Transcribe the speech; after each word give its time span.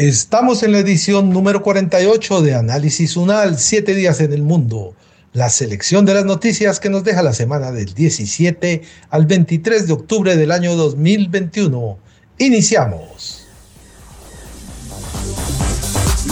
Estamos 0.00 0.62
en 0.62 0.72
la 0.72 0.78
edición 0.78 1.28
número 1.28 1.62
48 1.62 2.40
de 2.40 2.54
Análisis 2.54 3.18
UNAL, 3.18 3.58
Siete 3.58 3.94
días 3.94 4.18
en 4.22 4.32
el 4.32 4.40
mundo. 4.40 4.94
La 5.34 5.50
selección 5.50 6.06
de 6.06 6.14
las 6.14 6.24
noticias 6.24 6.80
que 6.80 6.88
nos 6.88 7.04
deja 7.04 7.22
la 7.22 7.34
semana 7.34 7.70
del 7.70 7.92
17 7.92 8.80
al 9.10 9.26
23 9.26 9.86
de 9.86 9.92
octubre 9.92 10.36
del 10.38 10.52
año 10.52 10.74
2021. 10.74 11.98
Iniciamos. 12.38 13.39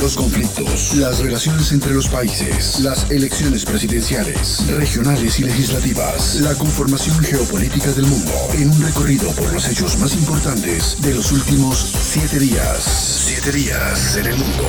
Los 0.01 0.16
conflictos, 0.16 0.95
las 0.95 1.19
relaciones 1.19 1.73
entre 1.73 1.93
los 1.93 2.09
países, 2.09 2.79
las 2.80 3.11
elecciones 3.11 3.65
presidenciales, 3.65 4.65
regionales 4.69 5.41
y 5.41 5.43
legislativas, 5.43 6.37
la 6.37 6.55
conformación 6.55 7.19
geopolítica 7.19 7.91
del 7.91 8.06
mundo, 8.06 8.33
en 8.55 8.70
un 8.70 8.81
recorrido 8.81 9.28
por 9.33 9.53
los 9.53 9.69
hechos 9.69 9.98
más 9.98 10.14
importantes 10.14 11.03
de 11.03 11.14
los 11.14 11.33
últimos 11.33 11.78
siete 11.78 12.39
días. 12.39 12.84
Siete 13.27 13.50
días 13.50 14.17
en 14.17 14.27
el 14.27 14.36
mundo. 14.36 14.64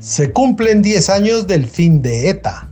Se 0.00 0.32
cumplen 0.32 0.80
10 0.80 1.10
años 1.10 1.46
del 1.46 1.66
fin 1.66 2.00
de 2.00 2.30
ETA. 2.30 2.70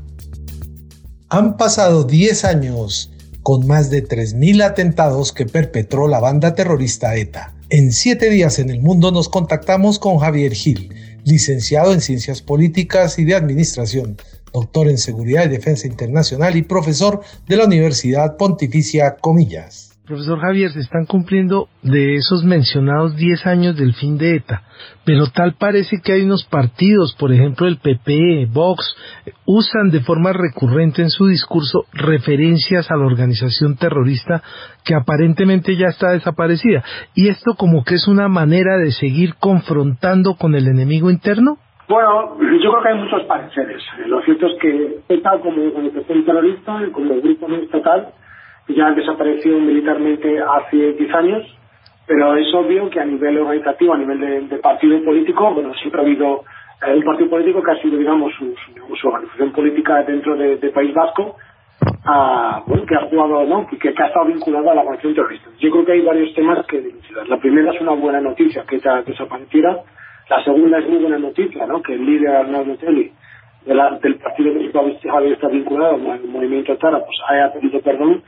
Han 1.29 1.59
pasado 1.59 2.05
10 2.05 2.45
años 2.45 3.11
con 3.45 3.67
más 3.67 3.91
de 3.91 4.03
3.000 4.03 4.65
atentados 4.65 5.33
que 5.33 5.45
perpetró 5.45 6.09
la 6.09 6.19
banda 6.19 6.55
terrorista 6.55 7.15
ETA. 7.15 7.55
En 7.69 7.93
siete 7.93 8.31
días 8.31 8.59
en 8.59 8.71
el 8.71 8.81
mundo 8.81 9.13
nos 9.13 9.29
contactamos 9.29 9.99
con 9.99 10.19
Javier 10.19 10.55
Gil, 10.55 10.95
licenciado 11.25 11.93
en 11.93 12.01
Ciencias 12.01 12.41
Políticas 12.41 13.19
y 13.19 13.25
de 13.25 13.35
Administración, 13.35 14.17
doctor 14.53 14.89
en 14.89 14.97
Seguridad 14.97 15.45
y 15.45 15.49
Defensa 15.49 15.87
Internacional 15.87 16.57
y 16.57 16.63
profesor 16.63 17.21
de 17.47 17.57
la 17.57 17.67
Universidad 17.67 18.39
Pontificia 18.39 19.17
Comillas. 19.17 19.94
Profesor 20.07 20.39
Javier, 20.39 20.69
se 20.69 20.81
están 20.81 21.07
cumpliendo 21.07 21.69
de 21.83 22.17
esos 22.17 22.45
mencionados 22.45 23.17
10 23.17 23.47
años 23.47 23.75
del 23.75 23.95
fin 23.95 24.19
de 24.19 24.37
ETA, 24.37 24.61
pero 25.07 25.29
tal 25.35 25.55
parece 25.59 25.97
que 26.05 26.13
hay 26.13 26.25
unos 26.27 26.45
partidos, 26.45 27.17
por 27.19 27.33
ejemplo 27.33 27.67
el 27.67 27.79
PP, 27.79 28.49
Vox, 28.53 28.85
usan 29.47 29.89
de 29.89 30.01
forma 30.01 30.35
recurrente 30.35 31.01
en 31.01 31.09
su 31.09 31.27
discurso 31.27 31.87
referencias 31.95 32.91
a 32.91 32.97
la 32.97 33.07
organización 33.07 33.77
terrorista 33.77 34.43
que 34.85 34.95
aparentemente 34.95 35.75
ya 35.75 35.87
está 35.87 36.11
desaparecida. 36.11 36.85
¿Y 37.15 37.29
esto 37.29 37.55
como 37.57 37.83
que 37.83 37.95
es 37.95 38.07
una 38.07 38.29
manera 38.29 38.77
de 38.77 38.91
seguir 38.91 39.37
confrontando 39.41 40.35
con 40.35 40.55
el 40.55 40.69
enemigo 40.69 41.11
interno? 41.11 41.57
Bueno, 41.89 42.37
yo 42.39 42.71
creo 42.71 42.83
que 42.83 42.89
hay 42.91 42.99
muchos 42.99 43.23
pareceres. 43.25 43.83
Lo 44.07 44.21
cierto 44.23 44.49
es 44.49 44.61
que 44.61 44.99
ETA 45.09 45.39
como 45.41 45.63
organización 45.63 46.27
terrorista, 46.27 46.91
como 46.93 47.15
grupo 47.23 47.49
no 47.49 47.57
estatal, 47.57 48.13
ya 48.69 48.87
han 48.87 48.95
desaparecido 48.95 49.59
militarmente 49.59 50.41
hace 50.41 50.93
10 50.93 51.15
años, 51.15 51.59
pero 52.07 52.37
es 52.37 52.53
obvio 52.55 52.89
que 52.91 53.01
a 53.01 53.05
nivel 53.05 53.39
organizativo, 53.39 53.95
a 53.95 53.99
nivel 53.99 54.49
de, 54.49 54.57
partido 54.59 55.03
político, 55.05 55.53
bueno, 55.53 55.75
siempre 55.75 56.01
ha 56.01 56.05
habido 56.05 56.45
eh, 56.87 56.95
un 56.95 57.03
partido 57.03 57.31
político 57.31 57.63
que 57.63 57.71
ha 57.71 57.83
sido, 57.83 57.99
digamos, 57.99 58.33
su, 58.39 58.55
su, 58.97 59.09
organización 59.09 59.53
política 59.53 60.03
dentro 60.03 60.37
de 60.37 60.71
País 60.71 60.95
Vasco, 60.95 61.37
a, 62.05 62.63
bueno, 62.67 62.85
que 62.87 62.95
ha 62.95 63.09
jugado, 63.09 63.45
¿no? 63.45 63.67
que, 63.67 63.79
que, 63.79 63.89
ha 63.89 64.07
estado 64.07 64.27
vinculado 64.27 64.71
a 64.71 64.75
la 64.75 64.81
organización 64.83 65.15
terrorista. 65.15 65.51
Yo 65.59 65.71
creo 65.71 65.85
que 65.85 65.93
hay 65.93 66.03
varios 66.03 66.35
temas 66.35 66.67
que 66.67 66.83
La 67.29 67.39
primera 67.39 67.73
es 67.73 67.81
una 67.81 67.93
buena 67.93 68.21
noticia, 68.21 68.65
que 68.65 68.77
esta 68.77 69.03
desapareciera. 69.03 69.81
La 70.29 70.43
segunda 70.45 70.79
es 70.79 70.89
muy 70.89 70.99
buena 70.99 71.19
noticia, 71.19 71.67
¿no? 71.67 71.83
que 71.83 71.95
el 71.95 72.05
líder 72.05 72.37
Arnaldo 72.37 72.77
Telli 72.77 73.13
del 73.67 74.17
partido 74.17 74.53
que 74.53 75.33
estado 75.33 75.51
vinculado 75.51 75.95
al 75.95 76.25
movimiento 76.25 76.77
Tara, 76.77 76.99
pues 76.99 77.17
haya 77.27 77.51
pedido 77.51 77.81
perdón 77.81 78.23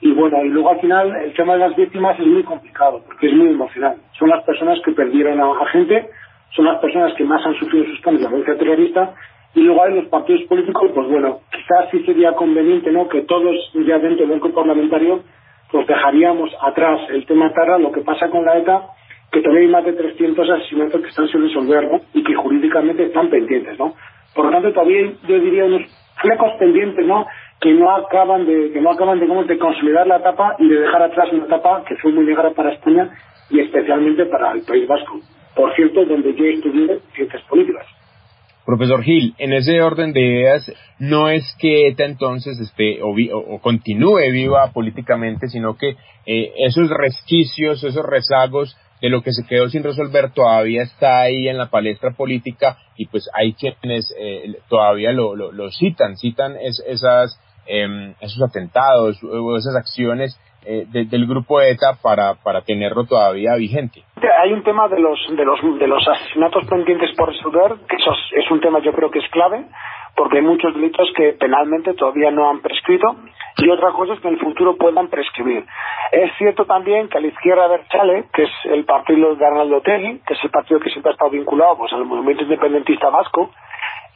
y 0.00 0.12
bueno, 0.12 0.42
y 0.42 0.48
luego 0.48 0.70
al 0.70 0.80
final 0.80 1.14
el 1.16 1.34
tema 1.34 1.54
de 1.54 1.58
las 1.60 1.76
víctimas 1.76 2.18
es 2.18 2.26
muy 2.26 2.42
complicado 2.42 3.02
porque 3.06 3.26
es 3.26 3.34
muy 3.34 3.48
emocional. 3.48 3.96
Son 4.18 4.30
las 4.30 4.42
personas 4.44 4.78
que 4.84 4.92
perdieron 4.92 5.38
a, 5.40 5.66
gente, 5.66 6.08
son 6.56 6.64
las 6.64 6.80
personas 6.80 7.12
que 7.14 7.24
más 7.24 7.44
han 7.44 7.54
sufrido 7.54 7.84
sus 7.84 8.00
cambios 8.00 8.22
de 8.22 8.28
violencia 8.28 8.58
terrorista 8.58 9.14
y 9.54 9.60
luego 9.60 9.82
hay 9.82 9.94
los 9.94 10.06
partidos 10.06 10.42
políticos, 10.44 10.90
pues 10.94 11.08
bueno, 11.08 11.40
quizás 11.50 11.90
sí 11.90 12.02
sería 12.04 12.32
conveniente 12.32 12.90
¿no? 12.90 13.08
que 13.08 13.22
todos 13.22 13.54
ya 13.74 13.98
dentro 13.98 14.26
del 14.26 14.40
grupo 14.40 14.60
parlamentario 14.60 15.22
pues 15.70 15.86
dejaríamos 15.86 16.50
atrás 16.62 17.00
el 17.10 17.26
tema 17.26 17.52
Tara, 17.52 17.78
lo 17.78 17.92
que 17.92 18.00
pasa 18.00 18.28
con 18.30 18.44
la 18.44 18.58
ETA, 18.58 18.82
que 19.30 19.40
todavía 19.40 19.62
hay 19.62 19.68
más 19.68 19.84
de 19.84 19.92
300 19.92 20.50
asesinatos 20.50 21.00
que 21.02 21.08
están 21.08 21.28
sin 21.28 21.42
resolver 21.42 21.90
¿no? 21.90 22.00
y 22.14 22.24
que 22.24 22.34
jurídicamente 22.34 23.04
están 23.04 23.28
pendientes. 23.28 23.78
¿no? 23.78 23.94
Por 24.34 24.46
lo 24.46 24.50
tanto, 24.50 24.72
todavía 24.72 25.12
yo 25.28 25.38
diría 25.38 25.66
unos 25.66 25.82
flecos 26.20 26.52
pendientes 26.58 27.06
¿no? 27.06 27.26
Que 27.60 27.72
no 27.74 27.94
acaban 27.94 28.46
de 28.46 28.72
que 28.72 28.80
no 28.80 28.90
acaban 28.90 29.20
de, 29.20 29.26
de 29.26 29.58
consolidar 29.58 30.06
la 30.06 30.16
etapa 30.16 30.56
y 30.58 30.68
de 30.68 30.80
dejar 30.80 31.02
atrás 31.02 31.28
una 31.32 31.44
etapa 31.44 31.84
que 31.86 31.96
fue 31.96 32.12
muy 32.12 32.24
negra 32.24 32.50
para 32.52 32.72
España 32.72 33.10
y 33.50 33.60
especialmente 33.60 34.26
para 34.26 34.52
el 34.52 34.62
País 34.62 34.88
Vasco. 34.88 35.20
Por 35.54 35.74
cierto, 35.74 36.04
donde 36.04 36.34
yo 36.34 36.44
estudié 36.44 37.00
ciencias 37.14 37.42
políticas. 37.48 37.86
Profesor 38.64 39.02
Gil, 39.02 39.34
en 39.38 39.52
ese 39.52 39.82
orden 39.82 40.12
de 40.12 40.20
ideas, 40.20 40.72
no 40.98 41.28
es 41.28 41.44
que 41.58 41.88
ETA 41.88 42.04
entonces 42.04 42.58
esté 42.60 43.00
o, 43.02 43.58
continúe 43.60 44.30
viva 44.30 44.70
políticamente, 44.72 45.48
sino 45.48 45.76
que 45.76 45.96
eh, 46.26 46.52
esos 46.58 46.88
resquicios, 46.88 47.82
esos 47.82 48.06
rezagos 48.06 48.76
de 49.00 49.08
lo 49.08 49.22
que 49.22 49.32
se 49.32 49.46
quedó 49.46 49.68
sin 49.68 49.82
resolver 49.82 50.30
todavía 50.32 50.82
está 50.82 51.22
ahí 51.22 51.48
en 51.48 51.58
la 51.58 51.70
palestra 51.70 52.12
política 52.12 52.76
y 52.96 53.06
pues 53.06 53.28
hay 53.34 53.54
quienes 53.54 54.14
eh, 54.18 54.58
todavía 54.68 55.12
lo, 55.12 55.34
lo, 55.34 55.70
citan, 55.70 56.16
citan 56.16 56.54
esas 56.86 57.40
eh, 57.70 58.14
esos 58.20 58.42
atentados 58.42 59.22
o 59.22 59.56
esas 59.56 59.76
acciones 59.76 60.38
eh, 60.66 60.84
del 60.90 61.26
grupo 61.26 61.58
ETA 61.62 61.96
para, 62.02 62.34
para 62.34 62.60
tenerlo 62.60 63.06
todavía 63.06 63.54
vigente. 63.56 64.02
Hay 64.42 64.52
un 64.52 64.62
tema 64.62 64.88
de 64.88 65.00
los, 65.00 65.18
de 65.34 65.42
los, 65.42 65.58
de 65.78 65.86
los 65.86 66.06
asesinatos 66.06 66.66
pendientes 66.66 67.16
por 67.16 67.28
resolver, 67.28 67.76
que 67.88 67.96
eso 67.96 68.12
es, 68.36 68.50
un 68.50 68.60
tema 68.60 68.80
yo 68.80 68.92
creo 68.92 69.10
que 69.10 69.20
es 69.20 69.28
clave, 69.30 69.64
porque 70.14 70.36
hay 70.36 70.44
muchos 70.44 70.74
delitos 70.74 71.08
que 71.16 71.32
penalmente 71.32 71.94
todavía 71.94 72.30
no 72.30 72.50
han 72.50 72.60
prescrito 72.60 73.16
y 73.56 73.70
otra 73.70 73.92
cosa 73.92 74.12
es 74.12 74.20
que 74.20 74.28
en 74.28 74.34
el 74.34 74.40
futuro 74.40 74.76
puedan 74.76 75.08
prescribir. 75.08 75.64
Es 76.12 76.30
cierto 76.36 76.66
también 76.66 77.08
que 77.08 77.16
a 77.16 77.20
la 77.22 77.28
izquierda 77.28 77.68
de 77.68 77.80
Chale, 77.88 78.24
que 78.34 78.42
es 78.42 78.50
el 78.64 78.84
partido 78.84 79.36
de 79.36 79.46
Arnaldo 79.46 79.80
Tegui, 79.80 80.20
que 80.26 80.34
es 80.34 80.44
el 80.44 80.50
partido 80.50 80.78
que 80.80 80.90
siempre 80.90 81.12
ha 81.12 81.14
estado 81.14 81.30
vinculado 81.30 81.78
pues, 81.78 81.92
al 81.94 82.04
movimiento 82.04 82.42
independentista 82.42 83.08
vasco, 83.08 83.50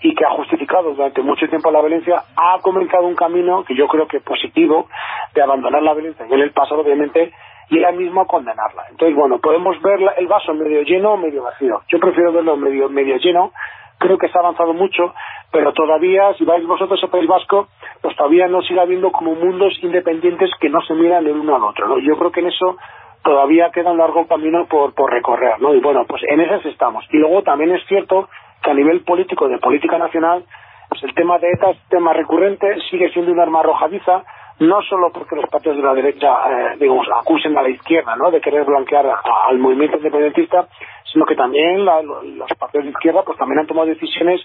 y 0.04 0.14
que 0.14 0.24
ha 0.26 0.30
justificado 0.32 0.92
durante 0.92 1.22
mucho 1.22 1.48
tiempo 1.48 1.70
la 1.70 1.80
violencia, 1.80 2.22
ha 2.36 2.58
comenzado 2.60 3.06
un 3.06 3.14
camino 3.14 3.64
que 3.64 3.74
yo 3.74 3.88
creo 3.88 4.06
que 4.06 4.18
es 4.18 4.22
positivo 4.22 4.86
de 5.34 5.40
abandonar 5.40 5.82
la 5.82 5.94
violencia 5.94 6.26
en 6.26 6.40
el 6.40 6.52
pasado, 6.52 6.82
obviamente, 6.82 7.32
y 7.70 7.82
él 7.82 7.96
mismo 7.96 8.26
condenarla. 8.26 8.84
Entonces, 8.90 9.16
bueno, 9.16 9.38
podemos 9.38 9.80
ver 9.80 10.00
el 10.18 10.26
vaso 10.26 10.52
medio 10.52 10.82
lleno 10.82 11.14
o 11.14 11.16
medio 11.16 11.42
vacío. 11.42 11.80
Yo 11.88 11.98
prefiero 11.98 12.32
verlo 12.32 12.54
medio, 12.58 12.90
medio 12.90 13.16
lleno. 13.16 13.52
Creo 13.96 14.18
que 14.18 14.28
se 14.28 14.36
ha 14.36 14.42
avanzado 14.42 14.74
mucho, 14.74 15.14
pero 15.50 15.72
todavía, 15.72 16.34
si 16.34 16.44
vais 16.44 16.66
vosotros 16.66 17.02
a 17.02 17.08
País 17.08 17.26
Vasco, 17.26 17.68
pues 18.02 18.14
todavía 18.14 18.46
no 18.46 18.60
sigue 18.60 18.80
habiendo 18.80 19.10
como 19.10 19.34
mundos 19.34 19.72
independientes 19.80 20.50
que 20.60 20.68
no 20.68 20.82
se 20.82 20.92
miran 20.92 21.26
el 21.26 21.32
uno 21.32 21.56
al 21.56 21.64
otro. 21.64 21.88
¿no? 21.88 21.98
Yo 21.98 22.18
creo 22.18 22.30
que 22.30 22.40
en 22.40 22.48
eso 22.48 22.76
todavía 23.22 23.70
queda 23.70 23.92
un 23.92 23.96
largo 23.96 24.26
camino 24.26 24.66
por, 24.66 24.92
por 24.92 25.10
recorrer, 25.10 25.62
¿no? 25.62 25.72
Y 25.72 25.80
bueno, 25.80 26.04
pues 26.06 26.22
en 26.28 26.42
esas 26.42 26.66
estamos. 26.66 27.06
Y 27.10 27.16
luego 27.16 27.42
también 27.42 27.74
es 27.74 27.82
cierto 27.86 28.28
que 28.64 28.70
a 28.70 28.74
nivel 28.74 29.04
político, 29.04 29.48
de 29.48 29.58
política 29.58 29.98
nacional, 29.98 30.44
pues 30.88 31.02
el 31.04 31.14
tema 31.14 31.38
de 31.38 31.50
ETA 31.50 31.70
es 31.70 31.78
tema 31.88 32.12
recurrente, 32.12 32.80
sigue 32.90 33.10
siendo 33.10 33.32
un 33.32 33.40
arma 33.40 33.60
arrojadiza, 33.60 34.24
no 34.60 34.80
solo 34.82 35.10
porque 35.12 35.36
los 35.36 35.48
partidos 35.50 35.76
de 35.76 35.82
la 35.82 35.94
derecha, 35.94 36.28
eh, 36.28 36.76
digamos, 36.78 37.06
acusen 37.14 37.56
a 37.56 37.62
la 37.62 37.68
izquierda, 37.68 38.16
¿no?, 38.16 38.30
de 38.30 38.40
querer 38.40 38.64
blanquear 38.64 39.06
al 39.48 39.58
movimiento 39.58 39.96
independentista, 39.96 40.68
sino 41.12 41.26
que 41.26 41.34
también 41.34 41.84
los 41.84 42.50
partidos 42.58 42.84
de 42.84 42.90
izquierda, 42.90 43.22
pues 43.22 43.38
también 43.38 43.60
han 43.60 43.66
tomado 43.66 43.88
decisiones 43.88 44.40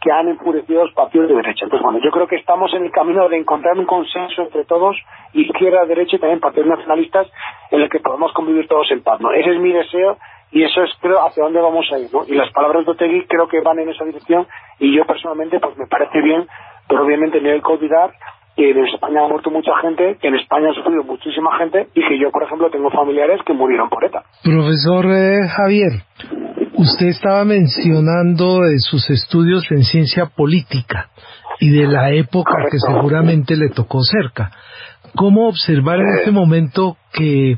que 0.00 0.10
han 0.10 0.28
enfurecido 0.28 0.80
a 0.80 0.84
los 0.84 0.94
partidos 0.94 1.28
de 1.28 1.34
derecha. 1.34 1.64
Entonces, 1.64 1.84
bueno, 1.84 1.98
yo 2.02 2.10
creo 2.10 2.26
que 2.26 2.36
estamos 2.36 2.72
en 2.72 2.84
el 2.84 2.90
camino 2.90 3.28
de 3.28 3.36
encontrar 3.36 3.78
un 3.78 3.84
consenso 3.84 4.42
entre 4.42 4.64
todos, 4.64 4.96
izquierda, 5.34 5.84
derecha 5.84 6.16
y 6.16 6.18
también 6.18 6.40
partidos 6.40 6.68
nacionalistas, 6.68 7.30
en 7.70 7.82
el 7.82 7.90
que 7.90 8.00
podamos 8.00 8.32
convivir 8.32 8.66
todos 8.66 8.90
en 8.90 9.02
paz, 9.02 9.20
¿no? 9.20 9.30
Ese 9.30 9.50
es 9.50 9.60
mi 9.60 9.72
deseo 9.72 10.16
y 10.52 10.62
eso 10.64 10.82
es 10.82 10.90
creo 11.00 11.24
hacia 11.24 11.44
dónde 11.44 11.60
vamos 11.60 11.86
a 11.92 11.98
ir 11.98 12.08
¿no? 12.12 12.24
y 12.26 12.34
las 12.34 12.52
palabras 12.52 12.84
de 12.84 12.92
Otegui 12.92 13.26
creo 13.26 13.48
que 13.48 13.60
van 13.60 13.78
en 13.78 13.90
esa 13.90 14.04
dirección 14.04 14.46
y 14.78 14.96
yo 14.96 15.04
personalmente 15.04 15.60
pues 15.60 15.76
me 15.76 15.86
parece 15.86 16.20
bien 16.20 16.46
pero 16.88 17.04
obviamente 17.04 17.40
no 17.40 17.50
hay 17.50 17.60
que 17.60 17.72
olvidar 17.72 18.10
que 18.56 18.70
en 18.70 18.86
España 18.86 19.24
ha 19.24 19.28
muerto 19.28 19.50
mucha 19.50 19.70
gente, 19.80 20.18
que 20.20 20.28
en 20.28 20.34
España 20.34 20.70
ha 20.70 20.74
sufrido 20.74 21.04
muchísima 21.04 21.56
gente 21.58 21.88
y 21.94 22.06
que 22.06 22.18
yo, 22.20 22.30
por 22.30 22.42
ejemplo, 22.42 22.70
tengo 22.70 22.90
familiares 22.90 23.40
que 23.46 23.52
murieron 23.52 23.88
por 23.88 24.04
ETA. 24.04 24.24
Profesor 24.42 25.06
eh, 25.06 25.48
Javier, 25.48 26.02
usted 26.74 27.06
estaba 27.06 27.44
mencionando 27.44 28.60
de 28.60 28.78
sus 28.78 29.08
estudios 29.08 29.64
en 29.70 29.84
ciencia 29.84 30.26
política 30.36 31.10
y 31.60 31.70
de 31.70 31.86
la 31.86 32.10
época 32.12 32.66
que 32.70 32.78
seguramente 32.78 33.56
le 33.56 33.68
tocó 33.68 34.02
cerca. 34.02 34.50
¿Cómo 35.14 35.48
observar 35.48 35.98
en 36.00 36.18
este 36.18 36.30
momento 36.30 36.96
que 37.12 37.56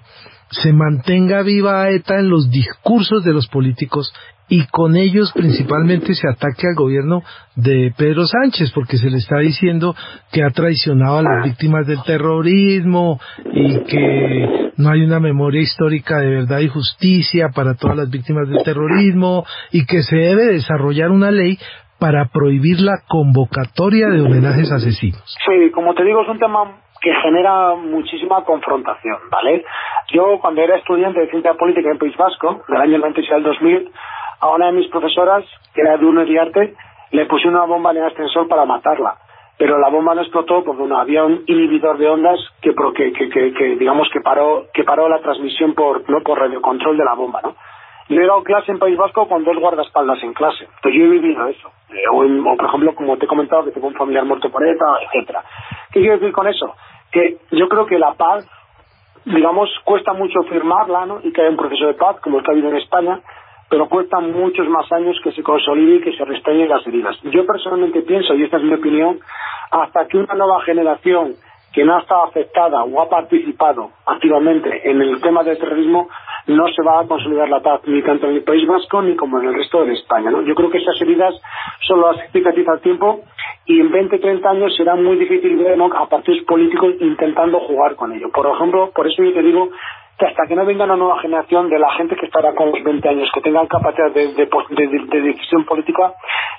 se 0.52 0.72
mantenga 0.72 1.43
viva 1.43 1.88
ETA 1.90 2.20
en 2.20 2.28
los 2.28 2.50
discursos 2.50 3.25
de 3.25 3.32
los 3.32 3.49
políticos 3.49 4.12
y 4.49 4.66
con 4.66 4.96
ellos 4.96 5.32
principalmente 5.32 6.14
se 6.14 6.28
ataque 6.28 6.66
al 6.66 6.75
gobierno 6.75 7.22
de 7.56 7.93
Pedro 7.96 8.26
Sánchez 8.26 8.70
porque 8.75 8.99
se 8.99 9.08
le 9.08 9.16
está 9.16 9.38
diciendo 9.38 9.94
que 10.31 10.44
ha 10.44 10.50
traicionado 10.50 11.19
a 11.19 11.22
las 11.22 11.44
víctimas 11.44 11.87
del 11.87 12.02
terrorismo 12.02 13.19
y 13.50 13.81
que 13.84 14.72
no 14.76 14.90
hay 14.90 15.02
una 15.04 15.20
memoria 15.20 15.62
histórica 15.62 16.19
de 16.19 16.28
verdad 16.28 16.58
y 16.58 16.69
justicia 16.69 17.48
para 17.55 17.76
todas 17.76 17.96
las 17.96 18.10
víctimas 18.10 18.46
del 18.48 18.62
terrorismo 18.62 19.46
y 19.70 19.87
que 19.87 20.02
se 20.02 20.16
debe 20.16 20.52
desarrollar 20.52 21.10
una 21.10 21.31
ley 21.31 21.58
para 21.98 22.28
prohibir 22.28 22.81
la 22.81 23.00
convocatoria 23.08 24.08
de 24.08 24.20
homenajes 24.20 24.70
asesinos. 24.70 25.22
Sí, 25.46 25.70
como 25.70 25.94
te 25.94 26.05
digo, 26.05 26.22
es 26.22 26.28
un 26.28 26.38
tema 26.38 26.82
que 27.02 27.12
genera 27.14 27.75
muchísima 27.75 28.44
confrontación, 28.44 29.19
¿vale? 29.31 29.64
Yo, 30.12 30.38
cuando 30.40 30.62
era 30.62 30.76
estudiante 30.76 31.20
de 31.20 31.31
ciencia 31.31 31.54
política 31.54 31.90
en 31.90 31.99
País 31.99 32.16
Vasco, 32.16 32.62
del 32.69 32.81
año 32.81 32.99
96 32.99 33.32
al 33.32 33.43
2000, 33.43 33.90
a 34.40 34.49
una 34.50 34.66
de 34.66 34.72
mis 34.72 34.88
profesoras, 34.88 35.44
que 35.75 35.81
era 35.81 35.96
de 35.96 36.06
UNO 36.06 36.25
de 36.25 36.38
arte, 36.38 36.75
le 37.10 37.26
puse 37.26 37.49
una 37.49 37.64
bomba 37.64 37.90
en 37.90 37.99
el 37.99 38.04
ascensor 38.04 38.49
para 38.49 38.64
matarla. 38.64 39.16
Pero 39.58 39.78
la 39.78 39.88
bomba 39.88 40.14
no 40.14 40.22
explotó 40.22 40.64
porque 40.64 40.84
no 40.84 40.99
había 40.99 41.25
un 41.25 41.44
inhibidor 41.46 41.99
de 41.99 42.08
ondas 42.08 42.38
que, 42.60 42.72
digamos 43.78 44.08
que 44.12 44.20
paró 44.20 44.66
que 44.72 44.82
paró 44.82 45.08
la 45.08 45.20
transmisión 45.20 45.75
por 45.75 46.08
no 46.08 46.20
por 46.22 46.38
radiocontrol 46.38 46.96
de 46.96 47.05
la 47.05 47.14
bomba, 47.14 47.40
¿no? 47.43 47.55
Yo 48.08 48.20
he 48.20 48.26
dado 48.26 48.43
clase 48.43 48.72
en 48.72 48.78
País 48.78 48.96
Vasco 48.96 49.28
con 49.28 49.44
dos 49.44 49.56
guardaespaldas 49.56 50.22
en 50.22 50.34
clase. 50.34 50.64
Entonces 50.64 51.00
yo 51.00 51.06
he 51.06 51.08
vivido 51.08 51.46
eso. 51.46 51.70
Eh, 51.90 52.08
o, 52.10 52.56
por 52.56 52.66
ejemplo, 52.66 52.94
como 52.94 53.16
te 53.16 53.26
he 53.26 53.28
comentado, 53.28 53.64
que 53.64 53.70
tengo 53.70 53.87
un 53.87 53.94
familiar 53.94 54.25
muerto 54.25 54.50
por 54.50 54.66
ETA, 54.66 54.84
etcétera. 55.06 55.44
¿Qué 55.93 56.00
quiero 56.00 56.19
decir 56.19 56.32
con 56.32 56.46
eso? 56.48 56.75
Que 57.12 57.38
yo 57.50 57.69
creo 57.69 57.87
que 57.87 57.99
la 57.99 58.14
paz, 58.14 58.49
digamos, 59.25 59.70
cuesta 59.85 60.12
mucho 60.14 60.43
firmarla, 60.44 61.06
¿no? 61.06 61.20
Y 61.23 61.32
que 61.32 61.43
haya 61.43 61.50
un 61.50 61.56
proceso 61.56 61.87
de 61.87 61.94
paz, 61.94 62.17
como 62.20 62.38
el 62.38 62.44
que 62.44 62.50
ha 62.50 62.55
habido 62.55 62.70
en 62.70 62.76
España, 62.76 63.20
pero 63.69 63.88
cuesta 63.88 64.20
muchos 64.20 64.69
más 64.69 64.91
años 64.93 65.17
que 65.23 65.32
se 65.32 65.43
consolide 65.43 65.97
y 65.97 66.00
que 66.00 66.17
se 66.17 66.25
restañen 66.25 66.69
las 66.69 66.87
heridas. 66.87 67.17
Yo 67.23 67.47
personalmente 67.47 68.03
pienso, 68.03 68.35
y 68.35 68.43
esta 68.44 68.56
es 68.56 68.64
mi 68.64 68.75
opinión, 68.75 69.20
hasta 69.70 70.06
que 70.09 70.19
una 70.19 70.35
nueva 70.35 70.61
generación 70.62 71.35
que 71.72 71.84
no 71.84 71.96
ha 71.96 72.00
estado 72.00 72.24
afectada 72.24 72.84
o 72.84 73.00
ha 73.00 73.08
participado 73.08 73.90
activamente 74.06 74.90
en 74.90 75.00
el 75.00 75.20
tema 75.20 75.42
del 75.42 75.58
terrorismo 75.58 76.08
no 76.46 76.66
se 76.69 76.82
va 76.82 77.00
a 77.00 77.06
consolidar 77.06 77.48
la 77.48 77.60
paz 77.60 77.80
ni 77.86 78.02
tanto 78.02 78.26
en 78.26 78.36
el 78.36 78.42
País 78.42 78.66
Vasco 78.66 79.00
ni 79.02 79.14
como 79.14 79.40
en 79.40 79.48
el 79.48 79.54
resto 79.54 79.84
de 79.84 79.94
España. 79.94 80.30
Yo 80.44 80.54
creo 80.54 80.70
que 80.70 80.78
esas 80.78 81.00
heridas 81.00 81.34
solo 81.86 82.12
las 82.12 82.32
cicatriza 82.32 82.74
el 82.74 82.80
tiempo 82.80 83.20
y 83.66 83.80
en 83.80 83.92
20, 83.92 84.19
30 84.19 84.50
años 84.50 84.76
será 84.76 84.96
muy 84.96 85.16
difícil 85.16 85.56
ver 85.56 85.78
a 85.80 86.06
partidos 86.06 86.44
políticos 86.44 86.94
intentando 87.00 87.60
jugar 87.60 87.94
con 87.94 88.12
ello. 88.12 88.30
Por 88.30 88.46
ejemplo, 88.46 88.90
por 88.92 89.06
eso 89.06 89.22
yo 89.22 89.32
te 89.32 89.42
digo 89.42 89.70
que 90.19 90.26
hasta 90.26 90.47
que 90.47 90.55
no 90.55 90.64
venga 90.64 90.85
una 90.85 90.97
nueva 90.97 91.20
generación 91.20 91.69
de 91.69 91.79
la 91.79 91.91
gente 91.93 92.17
que 92.17 92.26
estará 92.26 92.55
con 92.55 92.70
los 92.70 92.82
20 92.82 93.09
años, 93.09 93.31
que 93.35 93.41
tengan 93.41 93.67
capacidad 93.67 94.11
de, 94.11 94.35
decisión 95.23 95.64
política, 95.64 96.14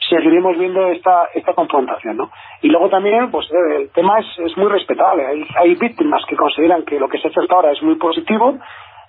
seguiremos 0.09 0.57
viendo 0.57 0.87
esta, 0.87 1.29
esta 1.33 1.53
confrontación, 1.53 2.17
¿no? 2.17 2.31
Y 2.61 2.69
luego 2.69 2.89
también, 2.89 3.31
pues 3.31 3.47
eh, 3.51 3.75
el 3.81 3.89
tema 3.91 4.19
es, 4.19 4.25
es 4.39 4.57
muy 4.57 4.67
respetable. 4.67 5.25
Hay, 5.25 5.45
hay 5.55 5.75
víctimas 5.75 6.23
que 6.27 6.35
consideran 6.35 6.83
que 6.83 6.99
lo 6.99 7.07
que 7.07 7.19
se 7.19 7.27
ha 7.27 7.31
hecho 7.31 7.41
hasta 7.41 7.55
ahora 7.55 7.71
es 7.71 7.81
muy 7.83 7.95
positivo 7.95 8.57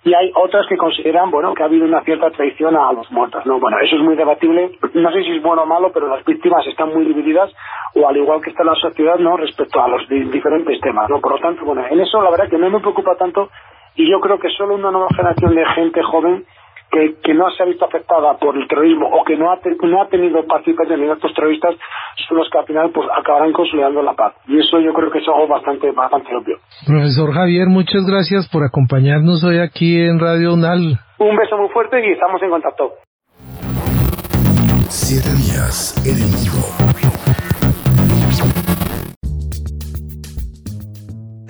y 0.05 0.13
hay 0.13 0.31
otras 0.35 0.67
que 0.67 0.77
consideran, 0.77 1.31
bueno, 1.31 1.55
que 1.55 1.63
ha 1.63 1.67
habido 1.67 1.87
una 1.87 2.03
cierta 2.03 2.31
traición 2.31 2.77
a 2.77 2.93
los 2.93 3.11
muertos, 3.11 3.45
¿no? 3.47 3.59
Bueno, 3.59 3.79
eso 3.81 3.97
es 3.97 4.03
muy 4.03 4.17
debatible. 4.17 4.73
No 4.93 5.11
sé 5.11 5.23
si 5.23 5.37
es 5.37 5.43
bueno 5.43 5.63
o 5.63 5.67
malo, 5.67 5.91
pero 5.93 6.09
las 6.09 6.23
víctimas 6.27 6.67
están 6.67 6.93
muy 6.93 7.07
divididas, 7.07 7.51
o 7.95 8.07
al 8.07 8.17
igual 8.17 8.43
que 8.43 8.51
está 8.51 8.65
la 8.65 8.75
sociedad, 8.75 9.17
¿no? 9.19 9.39
Respecto 9.39 9.83
a 9.83 9.89
los 9.89 10.07
diferentes 10.07 10.79
temas, 10.81 11.09
¿no? 11.09 11.21
Por 11.21 11.33
lo 11.33 11.39
tanto, 11.39 11.65
bueno, 11.65 11.87
en 11.89 12.01
eso 12.01 12.21
la 12.21 12.31
verdad 12.31 12.51
que 12.51 12.59
no 12.59 12.69
me 12.69 12.81
preocupa 12.81 13.17
tanto 13.17 13.49
y 13.97 14.11
yo 14.11 14.21
creo 14.21 14.39
que 14.39 14.49
solo 14.51 14.75
una 14.75 14.91
nueva 14.91 15.09
generación 15.15 15.55
de 15.55 15.65
gente 15.75 16.03
joven 16.03 16.45
que, 16.91 17.17
que 17.23 17.35
no 17.35 17.51
se 17.51 17.63
ha 17.63 17.67
visto 17.67 17.85
afectada 17.85 18.37
por 18.39 18.57
el 18.57 18.69
terrorismo 18.69 19.09
o 19.09 19.25
que 19.25 19.37
no 19.37 19.51
ha, 19.51 19.59
no 19.83 20.03
ha 20.03 20.09
tenido 20.09 20.45
participación 20.47 21.03
en 21.03 21.11
actos 21.11 21.35
terroristas 21.35 21.75
son 22.29 22.39
los 22.39 22.49
que 22.51 22.59
al 22.59 22.67
final 22.67 22.91
pues 22.93 23.09
acabarán 23.19 23.53
consolidando 23.53 24.03
la 24.03 24.15
paz. 24.15 24.35
Y 24.47 24.59
eso 24.59 24.79
yo 24.81 24.93
creo 24.93 25.11
que 25.11 25.19
es 25.19 25.29
algo 25.29 25.49
bastante, 25.49 25.91
bastante 25.93 26.35
obvio. 26.35 26.59
Profesor 26.87 27.33
Javier, 27.33 27.67
muchas 27.69 28.07
gracias 28.07 28.49
por 28.49 28.65
acompañarnos 28.65 29.45
hoy 29.45 29.59
aquí 29.59 30.01
en 30.01 30.19
Radio 30.19 30.55
UNAL. 30.55 30.99
Un 31.19 31.37
beso 31.37 31.57
muy 31.57 31.69
fuerte 31.71 32.01
y 32.07 32.13
estamos 32.13 32.43
en 32.43 32.51
contacto. 32.51 32.93
Siete 34.89 35.31
días 35.43 35.95
en 36.07 37.24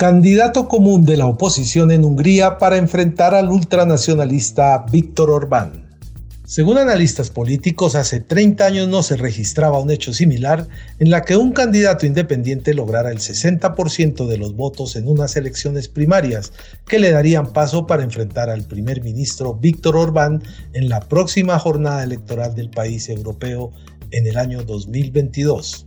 candidato 0.04 0.68
común 0.68 1.06
de 1.06 1.16
la 1.16 1.24
oposición 1.24 1.90
en 1.90 2.04
Hungría 2.04 2.58
para 2.58 2.76
enfrentar 2.76 3.34
al 3.34 3.48
ultranacionalista 3.48 4.84
Víctor 4.92 5.30
Orbán. 5.30 5.96
Según 6.44 6.76
analistas 6.76 7.30
políticos, 7.30 7.94
hace 7.94 8.20
30 8.20 8.66
años 8.66 8.88
no 8.88 9.02
se 9.02 9.16
registraba 9.16 9.80
un 9.80 9.90
hecho 9.90 10.12
similar 10.12 10.68
en 10.98 11.08
la 11.08 11.22
que 11.22 11.38
un 11.38 11.52
candidato 11.52 12.04
independiente 12.04 12.74
lograra 12.74 13.10
el 13.12 13.20
60% 13.20 14.26
de 14.26 14.36
los 14.36 14.54
votos 14.54 14.94
en 14.96 15.08
unas 15.08 15.36
elecciones 15.36 15.88
primarias 15.88 16.52
que 16.86 16.98
le 16.98 17.10
darían 17.10 17.54
paso 17.54 17.86
para 17.86 18.02
enfrentar 18.02 18.50
al 18.50 18.64
primer 18.64 19.02
ministro 19.02 19.54
Víctor 19.54 19.96
Orbán 19.96 20.42
en 20.74 20.90
la 20.90 21.00
próxima 21.00 21.58
jornada 21.58 22.04
electoral 22.04 22.54
del 22.54 22.68
país 22.68 23.08
europeo 23.08 23.72
en 24.10 24.26
el 24.26 24.36
año 24.36 24.64
2022. 24.64 25.86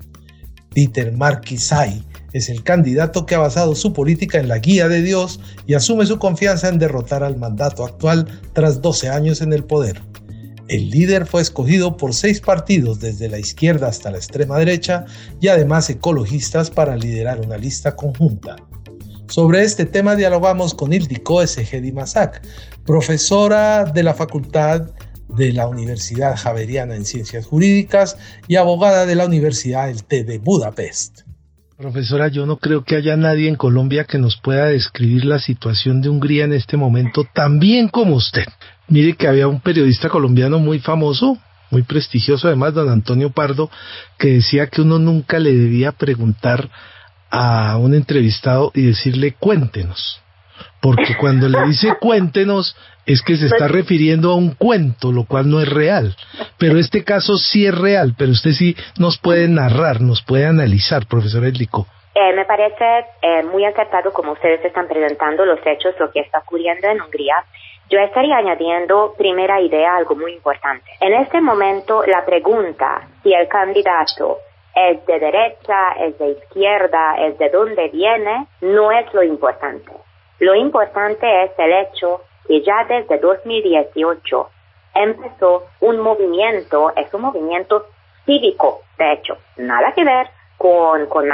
Peter 0.73 1.11
Markisai 1.11 2.01
es 2.33 2.50
el 2.50 2.63
candidato 2.63 3.25
que 3.25 3.35
ha 3.35 3.39
basado 3.39 3.75
su 3.75 3.94
política 3.94 4.39
en 4.39 4.47
la 4.47 4.59
guía 4.59 4.88
de 4.88 5.01
Dios 5.01 5.39
y 5.65 5.74
asume 5.74 6.06
su 6.06 6.19
confianza 6.19 6.69
en 6.69 6.79
derrotar 6.79 7.24
al 7.24 7.38
mandato 7.38 7.85
actual 7.85 8.27
tras 8.53 8.81
12 8.81 9.09
años 9.09 9.41
en 9.41 9.53
el 9.53 9.63
poder. 9.63 10.01
El 10.68 10.89
líder 10.89 11.25
fue 11.25 11.41
escogido 11.41 11.95
por 11.95 12.13
seis 12.13 12.41
partidos 12.41 13.00
desde 13.00 13.29
la 13.29 13.39
izquierda 13.39 13.88
hasta 13.88 14.12
la 14.12 14.17
extrema 14.17 14.57
derecha 14.57 15.05
y 15.39 15.48
además 15.48 15.89
ecologistas 15.89 16.69
para 16.69 16.98
liderar 16.98 17.39
una 17.39 17.57
lista 17.57 17.96
conjunta. 17.96 18.57
Sobre 19.29 19.63
este 19.63 19.86
tema 19.86 20.15
dialogamos 20.15 20.74
con 20.74 20.91
Ildiko 20.91 21.41
Esegedi 21.41 21.91
Masak, 21.91 22.41
profesora 22.86 23.86
de 23.86 24.03
la 24.03 24.13
Facultad 24.13 24.89
de 25.29 25.53
la 25.53 25.67
Universidad 25.67 26.36
Javeriana 26.38 26.96
en 26.96 27.05
Ciencias 27.05 27.46
Jurídicas 27.46 28.17
y 28.48 28.55
abogada 28.55 29.05
de 29.05 29.15
la 29.15 29.25
Universidad 29.25 29.89
ELTE 29.89 30.24
de 30.24 30.39
Budapest. 30.39 31.26
Profesora, 31.77 32.27
yo 32.29 32.48
no 32.48 32.57
creo 32.57 32.84
que 32.84 32.96
haya 32.96 33.15
nadie 33.17 33.48
en 33.48 33.55
Colombia 33.55 34.05
que 34.05 34.17
nos 34.17 34.36
pueda 34.38 34.65
describir 34.65 35.25
la 35.25 35.38
situación 35.38 36.01
de 36.01 36.10
Hungría 36.10 36.46
en 36.46 36.53
este 36.53 36.75
momento 36.75 37.24
tan 37.31 37.60
bien 37.60 37.88
como 37.88 38.15
usted. 38.15 38.46
Mire 38.88 39.13
que 39.13 39.27
había 39.27 39.48
un 39.48 39.62
periodista 39.62 40.10
colombiano 40.10 40.57
muy 40.57 40.79
famoso, 40.79 41.38
muy 41.69 41.84
prestigioso 41.84 42.48
además, 42.48 42.74
don 42.74 42.89
Antonio 42.89 43.29
Pardo, 43.29 43.69
que 44.17 44.29
decía 44.29 44.65
que 44.65 44.81
uno 44.81 44.98
nunca 44.98 45.38
le 45.38 45.53
debía 45.53 45.91
preguntar 45.91 46.67
a 47.29 47.77
un 47.77 47.93
entrevistado 47.93 48.72
y 48.74 48.81
decirle 48.81 49.34
cuéntenos, 49.34 50.19
porque 50.81 51.15
cuando 51.17 51.47
le 51.47 51.61
dice 51.67 51.95
cuéntenos 51.99 52.75
es 53.05 53.21
que 53.21 53.37
se 53.37 53.45
está 53.45 53.67
refiriendo 53.67 54.31
a 54.31 54.35
un 54.35 54.55
cuento, 54.55 55.11
lo 55.11 55.25
cual 55.25 55.49
no 55.49 55.61
es 55.61 55.69
real. 55.69 56.15
Pero 56.57 56.77
este 56.79 57.03
caso 57.03 57.37
sí 57.37 57.65
es 57.65 57.77
real, 57.77 58.15
pero 58.17 58.31
usted 58.31 58.51
sí 58.51 58.75
nos 58.99 59.17
puede 59.17 59.47
narrar, 59.47 60.01
nos 60.01 60.21
puede 60.21 60.45
analizar, 60.45 61.05
profesor 61.07 61.45
Edlico. 61.45 61.87
Eh, 62.13 62.33
me 62.33 62.45
parece 62.45 63.05
eh, 63.21 63.43
muy 63.43 63.63
acertado 63.63 64.11
como 64.11 64.31
ustedes 64.31 64.63
están 64.65 64.87
presentando 64.87 65.45
los 65.45 65.59
hechos, 65.65 65.93
lo 65.99 66.11
que 66.11 66.21
está 66.21 66.39
ocurriendo 66.39 66.87
en 66.87 66.99
Hungría. 66.99 67.35
Yo 67.89 67.99
estaría 67.99 68.37
añadiendo 68.37 69.13
primera 69.17 69.61
idea 69.61 69.95
algo 69.95 70.15
muy 70.15 70.33
importante. 70.33 70.89
En 70.99 71.13
este 71.13 71.39
momento 71.39 72.03
la 72.05 72.25
pregunta 72.25 73.07
si 73.23 73.33
el 73.33 73.47
candidato 73.47 74.39
es 74.75 75.05
de 75.05 75.19
derecha, 75.19 75.91
es 75.99 76.17
de 76.17 76.31
izquierda, 76.31 77.15
es 77.19 77.37
de 77.37 77.49
dónde 77.49 77.87
viene, 77.89 78.47
no 78.61 78.91
es 78.91 79.13
lo 79.13 79.23
importante. 79.23 79.91
Lo 80.39 80.56
importante 80.56 81.44
es 81.44 81.51
el 81.58 81.74
hecho 81.74 82.22
que 82.48 82.62
ya 82.62 82.86
desde 82.86 83.17
2018 83.17 84.50
empezó 84.94 85.65
un 85.82 86.00
movimiento, 86.00 86.94
es 86.96 87.13
un 87.13 87.22
movimiento 87.22 87.88
cívico, 88.25 88.82
de 88.98 89.13
hecho, 89.13 89.38
nada 89.58 89.94
que 89.94 90.03
ver 90.03 90.27
con, 90.58 91.06
con 91.08 91.29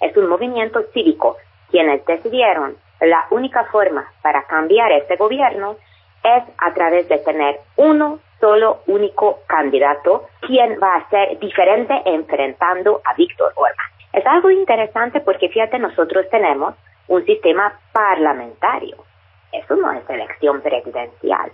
Es 0.00 0.16
un 0.16 0.28
movimiento 0.28 0.82
cívico. 0.92 1.36
Quienes 1.70 2.04
decidieron 2.06 2.76
la 3.00 3.26
única 3.30 3.64
forma 3.64 4.10
para 4.22 4.44
cambiar 4.44 4.90
este 4.92 5.16
gobierno 5.16 5.76
es 6.24 6.42
a 6.58 6.72
través 6.72 7.08
de 7.08 7.18
tener 7.18 7.60
uno 7.76 8.20
solo 8.40 8.80
único 8.86 9.40
candidato, 9.46 10.28
quien 10.40 10.78
va 10.82 10.96
a 10.96 11.08
ser 11.10 11.38
diferente 11.38 11.94
enfrentando 12.04 13.00
a 13.04 13.14
Víctor 13.14 13.52
Orbán. 13.56 13.74
Es 14.12 14.24
algo 14.26 14.50
interesante 14.50 15.20
porque 15.20 15.48
fíjate, 15.48 15.78
nosotros 15.78 16.26
tenemos 16.30 16.74
un 17.08 17.24
sistema 17.24 17.72
parlamentario. 17.92 18.96
Eso 19.52 19.76
no 19.76 19.90
es 19.92 20.08
elección 20.08 20.60
presidencial. 20.60 21.50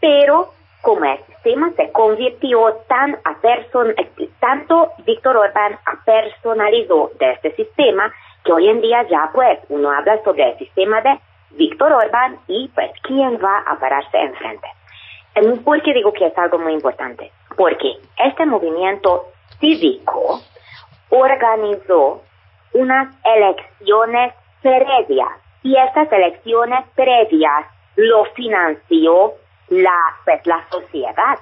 Pero 0.00 0.50
como 0.82 1.04
el 1.04 1.18
sistema 1.26 1.72
se 1.76 1.90
convirtió 1.92 2.72
tan 2.88 3.18
a 3.24 3.34
person 3.40 3.94
tanto 4.40 4.92
Víctor 5.04 5.36
Orbán 5.36 5.78
personalizó 6.04 7.10
de 7.18 7.32
este 7.32 7.54
sistema 7.56 8.12
que 8.44 8.52
hoy 8.52 8.68
en 8.68 8.80
día 8.80 9.02
ya 9.08 9.30
pues 9.34 9.58
uno 9.68 9.90
habla 9.90 10.22
sobre 10.22 10.50
el 10.50 10.58
sistema 10.58 11.00
de 11.00 11.18
Víctor 11.50 11.92
Orbán 11.92 12.38
y 12.46 12.68
pues 12.74 12.90
quién 13.02 13.38
va 13.42 13.64
a 13.66 13.78
pararse 13.78 14.16
enfrente. 14.16 14.68
¿Por 15.64 15.82
qué 15.82 15.92
digo 15.92 16.12
que 16.12 16.26
es 16.26 16.38
algo 16.38 16.58
muy 16.58 16.72
importante? 16.72 17.30
Porque 17.56 17.94
este 18.18 18.46
movimiento 18.46 19.26
cívico 19.58 20.40
organizó 21.10 22.22
unas 22.72 23.08
elecciones 23.24 24.34
previas 24.66 25.30
y 25.62 25.76
estas 25.76 26.10
elecciones 26.10 26.84
previas 26.96 27.66
lo 27.94 28.24
financió 28.34 29.34
la, 29.68 29.98
pues, 30.24 30.44
la 30.46 30.64
sociedad. 30.70 31.38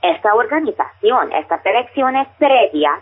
Esta 0.00 0.34
organización, 0.34 1.32
estas 1.32 1.64
elecciones 1.66 2.28
previas, 2.38 3.00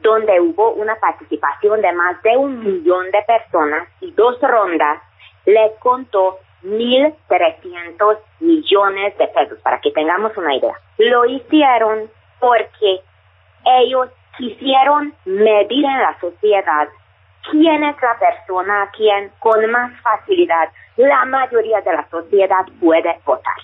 donde 0.00 0.40
hubo 0.40 0.72
una 0.72 0.96
participación 0.96 1.80
de 1.82 1.92
más 1.92 2.20
de 2.22 2.36
un 2.36 2.60
millón 2.64 3.10
de 3.12 3.22
personas 3.22 3.88
y 4.00 4.10
dos 4.12 4.40
rondas, 4.40 5.00
les 5.44 5.72
contó 5.78 6.38
1.300 6.64 8.18
millones 8.40 9.18
de 9.18 9.28
pesos, 9.28 9.58
para 9.60 9.80
que 9.80 9.92
tengamos 9.92 10.36
una 10.36 10.54
idea. 10.54 10.74
Lo 10.98 11.24
hicieron 11.26 12.10
porque 12.40 13.00
ellos 13.64 14.08
quisieron 14.36 15.14
medir 15.24 15.84
en 15.84 15.98
la 15.98 16.18
sociedad 16.20 16.88
quién 17.50 17.84
es 17.84 17.96
la 18.00 18.18
persona 18.18 18.82
a 18.82 18.90
quien 18.90 19.30
con 19.38 19.70
más 19.70 19.92
facilidad 20.00 20.68
la 20.96 21.24
mayoría 21.26 21.80
de 21.80 21.92
la 21.92 22.08
sociedad 22.08 22.66
puede 22.80 23.20
votar. 23.24 23.56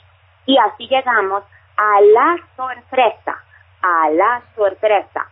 Y 0.46 0.58
así 0.58 0.86
llegamos 0.88 1.44
a 1.76 2.00
la 2.00 2.36
sorpresa, 2.56 3.42
a 3.82 4.10
la 4.10 4.42
sorpresa, 4.54 5.26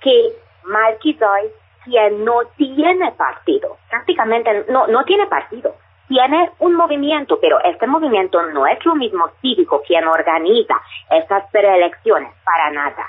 que 0.00 0.32
Marquisoy, 0.64 1.50
quien 1.84 2.24
no 2.24 2.44
tiene 2.56 3.12
partido, 3.12 3.76
prácticamente 3.90 4.64
no, 4.68 4.86
no 4.86 5.04
tiene 5.04 5.26
partido, 5.26 5.76
tiene 6.08 6.50
un 6.58 6.74
movimiento, 6.74 7.38
pero 7.40 7.62
este 7.62 7.86
movimiento 7.86 8.42
no 8.42 8.66
es 8.66 8.84
lo 8.84 8.94
mismo 8.94 9.28
cívico 9.40 9.82
quien 9.86 10.06
organiza 10.06 10.80
estas 11.10 11.44
preelecciones, 11.50 12.32
para 12.44 12.70
nada. 12.70 13.06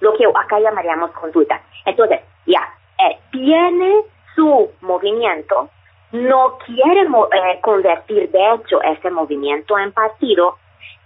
Lo 0.00 0.14
que 0.14 0.26
acá 0.26 0.60
llamaríamos 0.60 1.10
consulta. 1.12 1.60
Entonces, 1.84 2.20
ya, 2.46 2.68
eh, 2.98 3.18
tiene 3.30 4.02
su 4.34 4.70
movimiento, 4.80 5.70
no 6.12 6.58
quiere 6.64 7.02
eh, 7.02 7.60
convertir 7.62 8.30
de 8.30 8.54
hecho 8.54 8.82
ese 8.82 9.10
movimiento 9.10 9.78
en 9.78 9.92
partido, 9.92 10.56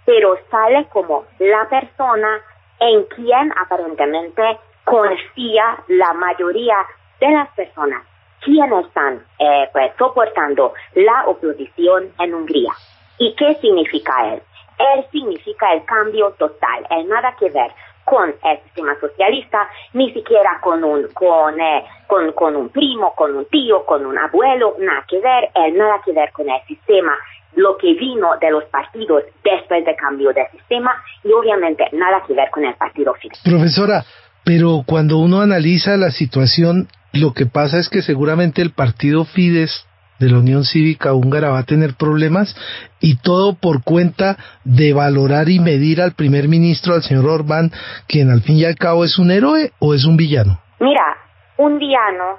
pero 0.05 0.37
sale 0.49 0.85
como 0.85 1.25
la 1.39 1.67
persona 1.69 2.41
en 2.79 3.03
quien 3.05 3.53
aparentemente 3.57 4.59
confía 4.83 5.77
la 5.87 6.13
mayoría 6.13 6.77
de 7.19 7.29
las 7.29 7.49
personas 7.49 8.03
quienes 8.41 8.85
están 8.85 9.23
eh, 9.39 9.69
pues, 9.71 9.91
soportando 9.97 10.73
la 10.95 11.25
oposición 11.27 12.11
en 12.19 12.33
Hungría. 12.33 12.73
¿Y 13.17 13.35
qué 13.35 13.55
significa 13.55 14.33
él? 14.33 14.41
Él 14.79 15.05
significa 15.11 15.73
el 15.73 15.85
cambio 15.85 16.31
total, 16.39 16.87
el 16.89 17.07
nada 17.07 17.35
que 17.39 17.49
ver 17.49 17.71
con 18.05 18.29
el 18.29 18.59
sistema 18.63 18.99
socialista, 18.99 19.69
ni 19.93 20.11
siquiera 20.13 20.59
con 20.61 20.83
un, 20.83 21.07
con, 21.13 21.59
eh, 21.59 21.85
con, 22.07 22.31
con 22.33 22.55
un 22.55 22.69
primo, 22.69 23.13
con 23.15 23.35
un 23.35 23.45
tío, 23.45 23.85
con 23.85 24.05
un 24.05 24.17
abuelo, 24.17 24.75
nada 24.79 25.05
que 25.07 25.19
ver, 25.19 25.49
el 25.55 25.77
nada 25.77 26.01
que 26.03 26.11
ver 26.11 26.31
con 26.31 26.49
el 26.49 26.61
sistema 26.67 27.13
lo 27.55 27.77
que 27.77 27.93
vino 27.93 28.29
de 28.39 28.49
los 28.49 28.63
partidos 28.65 29.23
después 29.43 29.83
del 29.85 29.95
cambio 29.95 30.31
de 30.31 30.47
sistema 30.51 30.91
y 31.23 31.31
obviamente 31.31 31.83
nada 31.91 32.23
que 32.25 32.33
ver 32.33 32.49
con 32.49 32.63
el 32.63 32.73
partido 32.75 33.13
Fidesz. 33.15 33.41
Profesora, 33.43 34.03
pero 34.43 34.83
cuando 34.85 35.17
uno 35.17 35.41
analiza 35.41 35.97
la 35.97 36.11
situación, 36.11 36.87
lo 37.13 37.33
que 37.33 37.45
pasa 37.45 37.77
es 37.77 37.89
que 37.89 38.01
seguramente 38.01 38.61
el 38.61 38.71
partido 38.71 39.25
Fidesz 39.25 39.85
de 40.21 40.31
la 40.31 40.39
Unión 40.39 40.63
Cívica 40.63 41.13
Húngara 41.13 41.49
va 41.49 41.59
a 41.59 41.65
tener 41.65 41.95
problemas 41.95 42.55
y 43.01 43.17
todo 43.17 43.55
por 43.59 43.83
cuenta 43.83 44.37
de 44.63 44.93
valorar 44.93 45.49
y 45.49 45.59
medir 45.59 46.01
al 46.01 46.13
primer 46.13 46.47
ministro, 46.47 46.93
al 46.93 47.01
señor 47.01 47.25
Orbán, 47.27 47.71
quien 48.07 48.29
al 48.29 48.41
fin 48.41 48.57
y 48.57 48.65
al 48.65 48.75
cabo 48.75 49.03
es 49.03 49.19
un 49.19 49.31
héroe 49.31 49.71
o 49.79 49.93
es 49.93 50.05
un 50.05 50.15
villano. 50.15 50.59
Mira, 50.79 51.17
un 51.57 51.77
villano 51.79 52.37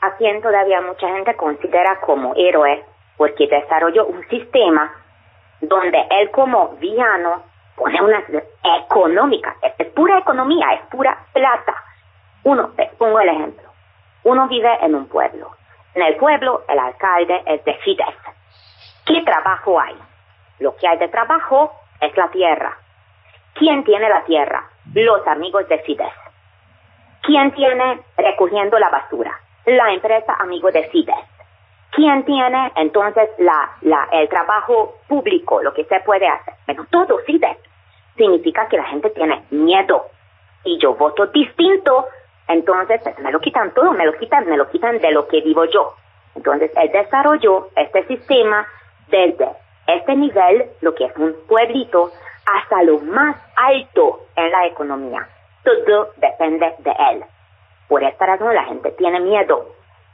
a 0.00 0.16
quien 0.16 0.40
todavía 0.42 0.80
mucha 0.80 1.08
gente 1.08 1.36
considera 1.36 2.00
como 2.00 2.34
héroe 2.34 2.82
porque 3.16 3.46
desarrolló 3.46 4.06
un 4.06 4.26
sistema 4.28 4.90
donde 5.60 5.98
él 6.10 6.30
como 6.30 6.76
villano 6.80 7.42
pone 7.76 8.00
una 8.02 8.22
económica, 8.84 9.54
es, 9.78 9.86
pura 9.88 10.18
economía, 10.18 10.66
es 10.74 10.86
pura 10.90 11.16
plata. 11.32 11.74
Uno, 12.44 12.70
pongo 12.98 13.20
el 13.20 13.28
ejemplo, 13.28 13.68
uno 14.24 14.48
vive 14.48 14.68
en 14.82 14.94
un 14.94 15.06
pueblo, 15.06 15.50
en 15.96 16.02
el 16.02 16.16
pueblo 16.16 16.62
el 16.68 16.78
alcalde 16.78 17.42
es 17.46 17.64
de 17.64 17.74
Fidesz. 17.76 18.14
¿Qué 19.06 19.22
trabajo 19.22 19.80
hay? 19.80 19.96
Lo 20.58 20.76
que 20.76 20.86
hay 20.86 20.98
de 20.98 21.08
trabajo 21.08 21.72
es 22.00 22.14
la 22.16 22.28
tierra. 22.28 22.76
¿Quién 23.54 23.82
tiene 23.82 24.08
la 24.08 24.22
tierra? 24.24 24.68
Los 24.92 25.26
amigos 25.26 25.66
de 25.68 25.78
Fidesz. 25.78 26.12
¿Quién 27.22 27.50
tiene 27.52 28.02
recogiendo 28.18 28.78
la 28.78 28.90
basura? 28.90 29.40
La 29.64 29.90
empresa 29.92 30.34
amigo 30.38 30.70
de 30.70 30.84
Fidesz. 30.88 31.26
¿Quién 31.92 32.24
tiene 32.26 32.72
entonces 32.76 33.30
la, 33.38 33.70
la, 33.80 34.06
el 34.12 34.28
trabajo 34.28 34.96
público, 35.08 35.62
lo 35.62 35.72
que 35.72 35.84
se 35.84 36.00
puede 36.00 36.28
hacer? 36.28 36.54
Bueno, 36.66 36.86
todo 36.90 37.20
sí 37.26 37.40
significa 38.18 38.68
que 38.68 38.76
la 38.76 38.84
gente 38.84 39.08
tiene 39.10 39.44
miedo. 39.50 40.08
Y 40.62 40.78
yo 40.78 40.94
voto 40.94 41.26
distinto, 41.28 42.06
entonces 42.48 43.00
pues, 43.02 43.18
me 43.18 43.32
lo 43.32 43.40
quitan 43.40 43.72
todo, 43.74 43.92
me 43.92 44.06
lo 44.06 44.12
quitan, 44.14 44.48
me 44.48 44.56
lo 44.56 44.68
quitan 44.68 44.98
de 44.98 45.10
lo 45.12 45.26
que 45.28 45.40
vivo 45.40 45.64
yo. 45.66 45.94
Entonces 46.34 46.70
él 46.76 46.90
desarrolló 46.92 47.68
este 47.76 48.06
sistema 48.06 48.66
desde 49.08 49.48
este 49.86 50.14
nivel, 50.16 50.66
lo 50.80 50.94
que 50.94 51.04
es 51.04 51.16
un 51.16 51.34
pueblito, 51.48 52.10
hasta 52.46 52.82
lo 52.82 52.98
más 53.00 53.36
alto 53.56 54.26
en 54.36 54.50
la 54.50 54.66
economía. 54.66 55.28
Todo 55.64 56.10
depende 56.16 56.74
de 56.78 56.90
él. 57.12 57.24
Por 57.88 58.02
esta 58.02 58.26
razón 58.26 58.54
la 58.54 58.64
gente 58.64 58.90
tiene 58.92 59.20
miedo. 59.20 59.66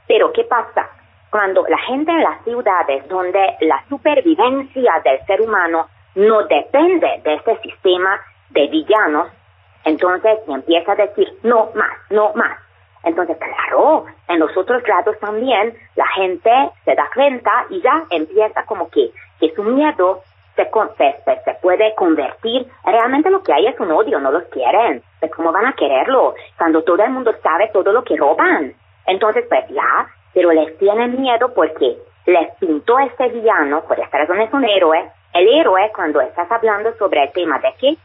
Pero 0.07 0.31
¿qué 0.31 0.43
pasa? 0.43 0.89
cuando 1.33 1.65
la 1.67 1.79
gente 1.79 2.11
en 2.11 2.21
las 2.21 2.43
ciudades 2.43 3.07
donde 3.07 3.57
la 3.61 3.83
supervivencia 3.89 5.01
del 5.03 5.19
ser 5.25 5.41
humano 5.41 5.87
no 6.13 6.43
depende 6.43 7.07
de 7.23 7.33
este 7.33 7.57
sistema 7.61 8.21
de 8.51 8.67
villanos, 8.67 9.29
entonces 9.85 10.39
empieza 10.47 10.91
a 10.91 10.95
decir 10.95 11.27
no 11.43 11.69
más, 11.75 11.91
no 12.09 12.31
más. 12.33 12.57
Entonces, 13.03 13.37
claro, 13.37 14.05
en 14.29 14.39
los 14.39 14.55
otros 14.55 14.81
lados 14.87 15.19
también 15.19 15.75
la 15.95 16.07
gente 16.07 16.51
se 16.85 16.95
da 16.95 17.09
cuenta 17.13 17.65
y 17.69 17.81
ya 17.81 18.05
empieza 18.09 18.63
como 18.63 18.89
que, 18.89 19.11
que 19.39 19.53
su 19.53 19.63
miedo 19.63 20.21
se, 20.55 20.63
se, 20.65 21.41
se, 21.43 21.53
puede 21.61 21.93
convertir, 21.95 22.65
realmente 22.85 23.29
lo 23.29 23.43
que 23.43 23.51
hay 23.51 23.67
es 23.67 23.77
un 23.79 23.91
odio, 23.91 24.19
no 24.19 24.31
los 24.31 24.43
quieren. 24.43 25.03
Pues, 25.19 25.31
¿Cómo 25.33 25.51
van 25.51 25.65
a 25.65 25.73
quererlo? 25.73 26.35
Cuando 26.57 26.83
todo 26.83 27.03
el 27.03 27.11
mundo 27.11 27.33
sabe 27.41 27.69
todo 27.73 27.91
lo 27.91 28.03
que 28.03 28.15
roban. 28.15 28.73
Entonces, 29.05 29.45
pues 29.49 29.67
ya 29.69 30.07
pero 30.33 30.51
les 30.51 30.77
tienen 30.77 31.21
miedo 31.21 31.53
porque 31.53 31.97
les 32.25 32.51
pintó 32.59 32.99
este 32.99 33.29
villano, 33.29 33.83
por 33.83 33.99
esta 33.99 34.17
razón 34.17 34.41
es 34.41 34.51
un 34.53 34.65
héroe. 34.65 35.11
El 35.33 35.47
héroe, 35.47 35.91
cuando 35.95 36.21
estás 36.21 36.51
hablando 36.51 36.93
sobre 36.97 37.23
el 37.23 37.31
tema 37.31 37.59
de 37.59 37.73
que 37.79 37.97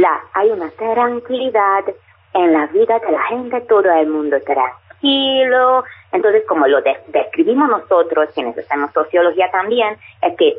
la, 0.00 0.20
hay 0.32 0.50
una 0.50 0.70
tranquilidad 0.70 1.84
en 2.34 2.52
la 2.52 2.66
vida 2.66 2.98
de 2.98 3.12
la 3.12 3.22
gente, 3.24 3.60
todo 3.62 3.90
el 3.92 4.08
mundo 4.08 4.36
tranquilo. 4.40 5.84
Entonces, 6.12 6.44
como 6.48 6.66
lo 6.66 6.80
describimos 7.08 7.68
nosotros, 7.68 8.28
quienes 8.34 8.56
estamos 8.56 8.92
sociología 8.92 9.50
también, 9.50 9.96
es 10.22 10.36
que, 10.36 10.56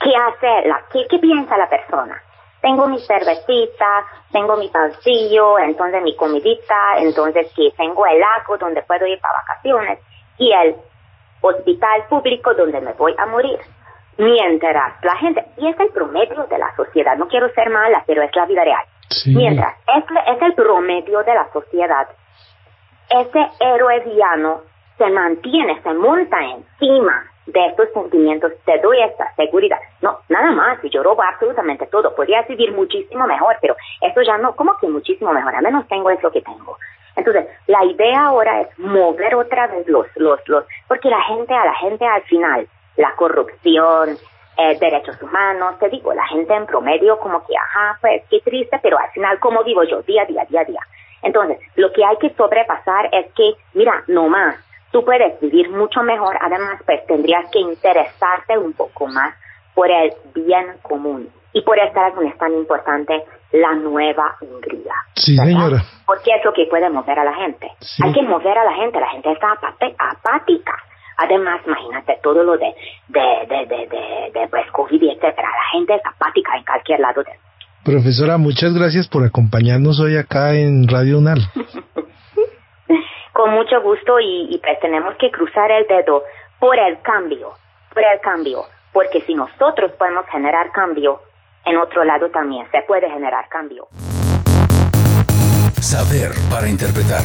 ¿qué 0.00 0.12
hace, 0.16 0.68
la, 0.68 0.82
qué, 0.92 1.06
qué 1.08 1.18
piensa 1.18 1.56
la 1.56 1.68
persona? 1.68 2.22
tengo 2.60 2.88
mi 2.88 2.98
cervecita, 3.00 4.04
tengo 4.32 4.56
mi 4.56 4.68
pancillo, 4.68 5.58
entonces 5.58 6.02
mi 6.02 6.16
comidita, 6.16 6.98
entonces 6.98 7.52
que 7.54 7.70
tengo 7.76 8.06
el 8.06 8.18
lago 8.18 8.58
donde 8.58 8.82
puedo 8.82 9.06
ir 9.06 9.20
para 9.20 9.34
vacaciones 9.34 9.98
y 10.38 10.52
el 10.52 10.76
hospital 11.40 12.04
público 12.08 12.54
donde 12.54 12.80
me 12.80 12.92
voy 12.94 13.14
a 13.16 13.26
morir. 13.26 13.58
Mientras 14.16 15.04
la 15.04 15.16
gente, 15.16 15.44
y 15.58 15.68
es 15.68 15.78
el 15.78 15.90
promedio 15.90 16.27
de 16.27 16.27
sociedad, 17.08 17.16
no 17.16 17.28
quiero 17.28 17.48
ser 17.54 17.70
mala, 17.70 18.02
pero 18.06 18.22
es 18.22 18.34
la 18.34 18.46
vida 18.46 18.64
real. 18.64 18.84
Mientras 19.26 19.74
es, 19.96 20.04
es 20.36 20.42
el 20.42 20.54
promedio 20.54 21.22
de 21.22 21.34
la 21.34 21.50
sociedad, 21.52 22.08
ese 23.10 23.46
héroe 23.60 24.00
villano 24.00 24.62
se 24.98 25.06
mantiene, 25.08 25.80
se 25.82 25.94
monta 25.94 26.36
encima 26.42 27.24
de 27.46 27.66
estos 27.66 27.88
sentimientos, 27.94 28.52
te 28.66 28.78
doy 28.80 29.00
esta 29.00 29.34
seguridad. 29.34 29.78
No, 30.02 30.18
nada 30.28 30.50
más, 30.52 30.80
si 30.82 30.90
yo 30.90 31.02
robo 31.02 31.22
absolutamente 31.22 31.86
todo, 31.86 32.14
podría 32.14 32.42
vivir 32.42 32.72
muchísimo 32.72 33.26
mejor, 33.26 33.56
pero 33.62 33.74
eso 34.02 34.20
ya 34.22 34.36
no, 34.36 34.54
como 34.54 34.76
que 34.78 34.88
muchísimo 34.88 35.32
mejor, 35.32 35.54
al 35.54 35.62
menos 35.62 35.88
tengo 35.88 36.10
eso 36.10 36.30
que 36.30 36.42
tengo. 36.42 36.76
Entonces, 37.16 37.46
la 37.66 37.84
idea 37.84 38.26
ahora 38.26 38.60
es 38.60 38.78
mover 38.78 39.34
otra 39.34 39.66
vez 39.68 39.88
los, 39.88 40.06
los, 40.16 40.46
los, 40.46 40.64
porque 40.86 41.08
la 41.08 41.22
gente, 41.22 41.54
a 41.54 41.64
la 41.64 41.74
gente 41.74 42.06
al 42.06 42.22
final, 42.22 42.68
la 42.96 43.12
corrupción, 43.16 44.18
eh, 44.58 44.76
derechos 44.80 45.16
humanos, 45.22 45.78
te 45.78 45.88
digo, 45.88 46.12
la 46.12 46.26
gente 46.26 46.52
en 46.52 46.66
promedio 46.66 47.16
como 47.20 47.46
que, 47.46 47.54
ajá, 47.56 47.96
pues 48.00 48.22
qué 48.28 48.40
triste, 48.40 48.78
pero 48.82 48.98
al 48.98 49.08
final, 49.12 49.38
como 49.38 49.62
digo 49.62 49.84
yo, 49.84 50.02
día 50.02 50.22
a 50.22 50.26
día, 50.26 50.44
día 50.50 50.62
a 50.62 50.64
día. 50.64 50.80
Entonces, 51.22 51.58
lo 51.76 51.92
que 51.92 52.04
hay 52.04 52.16
que 52.16 52.34
sobrepasar 52.34 53.08
es 53.12 53.32
que, 53.34 53.52
mira, 53.74 54.02
no 54.08 54.28
más, 54.28 54.56
tú 54.90 55.04
puedes 55.04 55.40
vivir 55.40 55.70
mucho 55.70 56.02
mejor, 56.02 56.36
además, 56.40 56.82
pues 56.84 57.06
tendrías 57.06 57.48
que 57.52 57.60
interesarte 57.60 58.58
un 58.58 58.72
poco 58.72 59.06
más 59.06 59.32
por 59.74 59.90
el 59.90 60.12
bien 60.34 60.74
común. 60.82 61.28
Y 61.52 61.62
por 61.62 61.78
esta 61.78 62.08
razón 62.08 62.26
es 62.26 62.36
tan 62.36 62.52
importante 62.52 63.24
la 63.52 63.74
nueva 63.74 64.36
Hungría. 64.40 64.94
Sí, 65.14 65.36
señora. 65.36 65.82
Porque 66.04 66.34
es 66.34 66.44
lo 66.44 66.52
que 66.52 66.66
puede 66.66 66.90
mover 66.90 67.18
a 67.18 67.24
la 67.24 67.34
gente. 67.34 67.70
Hay 68.02 68.12
que 68.12 68.22
mover 68.22 68.58
a 68.58 68.64
la 68.64 68.74
gente, 68.74 69.00
la 69.00 69.10
gente 69.10 69.32
está 69.32 69.52
apática. 69.52 70.74
Además, 71.18 71.60
imagínate 71.66 72.18
todo 72.22 72.44
lo 72.44 72.56
de, 72.56 72.72
de, 73.08 73.20
de, 73.48 73.66
de, 73.66 74.30
de, 74.32 74.48
pues, 74.48 74.70
COVID 74.70 75.02
y 75.02 75.10
etcétera. 75.10 75.48
La 75.48 75.70
gente 75.72 75.94
es 75.94 76.02
apática 76.06 76.56
en 76.56 76.64
cualquier 76.64 77.00
lado 77.00 77.22
del 77.24 77.34
Profesora, 77.84 78.38
muchas 78.38 78.74
gracias 78.74 79.08
por 79.08 79.24
acompañarnos 79.24 79.98
hoy 79.98 80.16
acá 80.16 80.54
en 80.54 80.86
Radio 80.88 81.18
UNAL. 81.18 81.40
Con 83.32 83.50
mucho 83.52 83.80
gusto 83.82 84.20
y, 84.20 84.54
y 84.54 84.58
pues 84.58 84.78
tenemos 84.80 85.14
que 85.18 85.30
cruzar 85.30 85.70
el 85.70 85.86
dedo 85.86 86.22
por 86.58 86.78
el 86.78 87.00
cambio, 87.02 87.52
por 87.94 88.02
el 88.02 88.20
cambio, 88.20 88.64
porque 88.92 89.22
si 89.22 89.34
nosotros 89.34 89.92
podemos 89.98 90.26
generar 90.26 90.70
cambio, 90.72 91.20
en 91.64 91.78
otro 91.78 92.04
lado 92.04 92.30
también 92.30 92.66
se 92.70 92.82
puede 92.82 93.08
generar 93.10 93.48
cambio. 93.48 93.88
Saber 95.80 96.30
para 96.50 96.68
interpretar. 96.68 97.22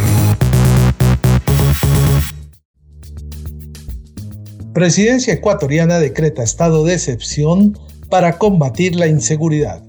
Presidencia 4.83 5.33
ecuatoriana 5.33 5.97
decreta 5.97 6.43
estado 6.43 6.83
de 6.83 6.95
excepción 6.95 7.79
para 8.09 8.37
combatir 8.37 8.97
la 8.97 9.07
inseguridad. 9.07 9.81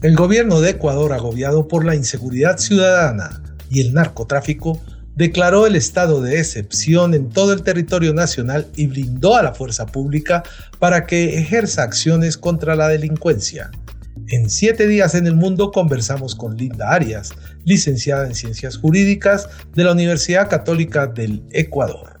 El 0.00 0.16
gobierno 0.16 0.62
de 0.62 0.70
Ecuador, 0.70 1.12
agobiado 1.12 1.68
por 1.68 1.84
la 1.84 1.94
inseguridad 1.94 2.56
ciudadana 2.56 3.42
y 3.68 3.82
el 3.82 3.92
narcotráfico, 3.92 4.80
declaró 5.16 5.66
el 5.66 5.76
estado 5.76 6.22
de 6.22 6.38
excepción 6.38 7.12
en 7.12 7.28
todo 7.28 7.52
el 7.52 7.62
territorio 7.62 8.14
nacional 8.14 8.68
y 8.74 8.86
blindó 8.86 9.36
a 9.36 9.42
la 9.42 9.52
fuerza 9.52 9.84
pública 9.84 10.44
para 10.78 11.04
que 11.04 11.38
ejerza 11.38 11.82
acciones 11.82 12.38
contra 12.38 12.74
la 12.74 12.88
delincuencia. 12.88 13.70
En 14.28 14.48
siete 14.48 14.86
días 14.86 15.14
en 15.14 15.26
el 15.26 15.34
mundo 15.34 15.72
conversamos 15.72 16.34
con 16.34 16.56
Linda 16.56 16.88
Arias, 16.94 17.32
licenciada 17.66 18.26
en 18.26 18.34
Ciencias 18.34 18.78
Jurídicas 18.78 19.46
de 19.74 19.84
la 19.84 19.92
Universidad 19.92 20.48
Católica 20.48 21.06
del 21.06 21.42
Ecuador. 21.50 22.17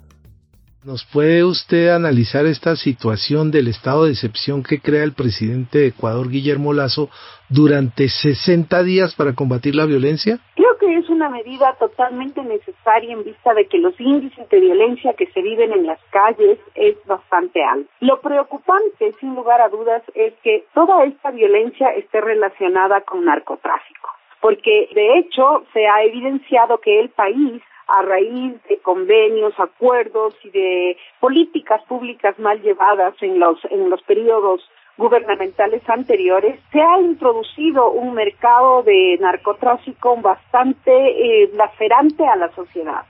¿Nos 0.88 1.04
puede 1.04 1.44
usted 1.44 1.90
analizar 1.90 2.46
esta 2.46 2.74
situación 2.74 3.50
del 3.50 3.68
estado 3.68 4.06
de 4.06 4.12
excepción 4.12 4.62
que 4.62 4.80
crea 4.80 5.04
el 5.04 5.12
presidente 5.12 5.80
de 5.80 5.88
Ecuador, 5.88 6.30
Guillermo 6.30 6.72
Lazo, 6.72 7.10
durante 7.50 8.08
60 8.08 8.82
días 8.84 9.14
para 9.14 9.34
combatir 9.34 9.74
la 9.74 9.84
violencia? 9.84 10.38
Creo 10.56 10.78
que 10.78 10.96
es 10.96 11.10
una 11.10 11.28
medida 11.28 11.76
totalmente 11.78 12.42
necesaria 12.42 13.12
en 13.12 13.22
vista 13.22 13.52
de 13.52 13.66
que 13.66 13.76
los 13.76 14.00
índices 14.00 14.48
de 14.48 14.60
violencia 14.60 15.12
que 15.12 15.26
se 15.26 15.42
viven 15.42 15.72
en 15.72 15.84
las 15.84 16.00
calles 16.08 16.58
es 16.74 16.96
bastante 17.04 17.62
alto. 17.62 17.90
Lo 18.00 18.22
preocupante, 18.22 19.12
sin 19.20 19.34
lugar 19.34 19.60
a 19.60 19.68
dudas, 19.68 20.02
es 20.14 20.32
que 20.42 20.64
toda 20.72 21.04
esta 21.04 21.32
violencia 21.32 21.88
esté 21.98 22.22
relacionada 22.22 23.02
con 23.02 23.26
narcotráfico 23.26 24.08
porque 24.40 24.88
de 24.94 25.18
hecho 25.18 25.64
se 25.72 25.86
ha 25.86 26.02
evidenciado 26.04 26.78
que 26.78 27.00
el 27.00 27.10
país 27.10 27.60
a 27.88 28.02
raíz 28.02 28.62
de 28.68 28.78
convenios, 28.80 29.54
acuerdos 29.58 30.34
y 30.44 30.50
de 30.50 30.96
políticas 31.20 31.82
públicas 31.84 32.38
mal 32.38 32.60
llevadas 32.60 33.14
en 33.22 33.40
los, 33.40 33.58
en 33.70 33.88
los 33.90 34.02
periodos 34.02 34.60
gubernamentales 34.98 35.82
anteriores, 35.88 36.60
se 36.72 36.80
ha 36.80 37.00
introducido 37.00 37.90
un 37.90 38.14
mercado 38.14 38.82
de 38.82 39.16
narcotráfico 39.20 40.16
bastante 40.16 40.90
eh, 40.92 41.50
lacerante 41.54 42.26
a 42.26 42.36
la 42.36 42.52
sociedad. 42.52 43.04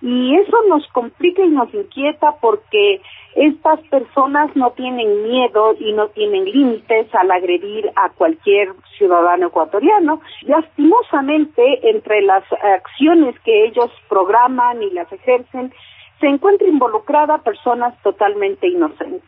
Y 0.00 0.36
eso 0.36 0.56
nos 0.68 0.86
complica 0.88 1.42
y 1.42 1.48
nos 1.48 1.72
inquieta 1.74 2.36
porque 2.40 3.00
estas 3.34 3.80
personas 3.88 4.54
no 4.54 4.70
tienen 4.72 5.24
miedo 5.24 5.74
y 5.78 5.92
no 5.92 6.08
tienen 6.08 6.44
límites 6.44 7.12
al 7.14 7.30
agredir 7.30 7.90
a 7.96 8.10
cualquier 8.10 8.72
ciudadano 8.96 9.48
ecuatoriano. 9.48 10.20
Lastimosamente, 10.42 11.90
entre 11.90 12.22
las 12.22 12.44
acciones 12.52 13.38
que 13.40 13.64
ellos 13.66 13.90
programan 14.08 14.82
y 14.82 14.90
las 14.90 15.12
ejercen, 15.12 15.72
se 16.20 16.26
encuentra 16.26 16.68
involucrada 16.68 17.38
personas 17.38 18.00
totalmente 18.02 18.68
inocentes. 18.68 19.22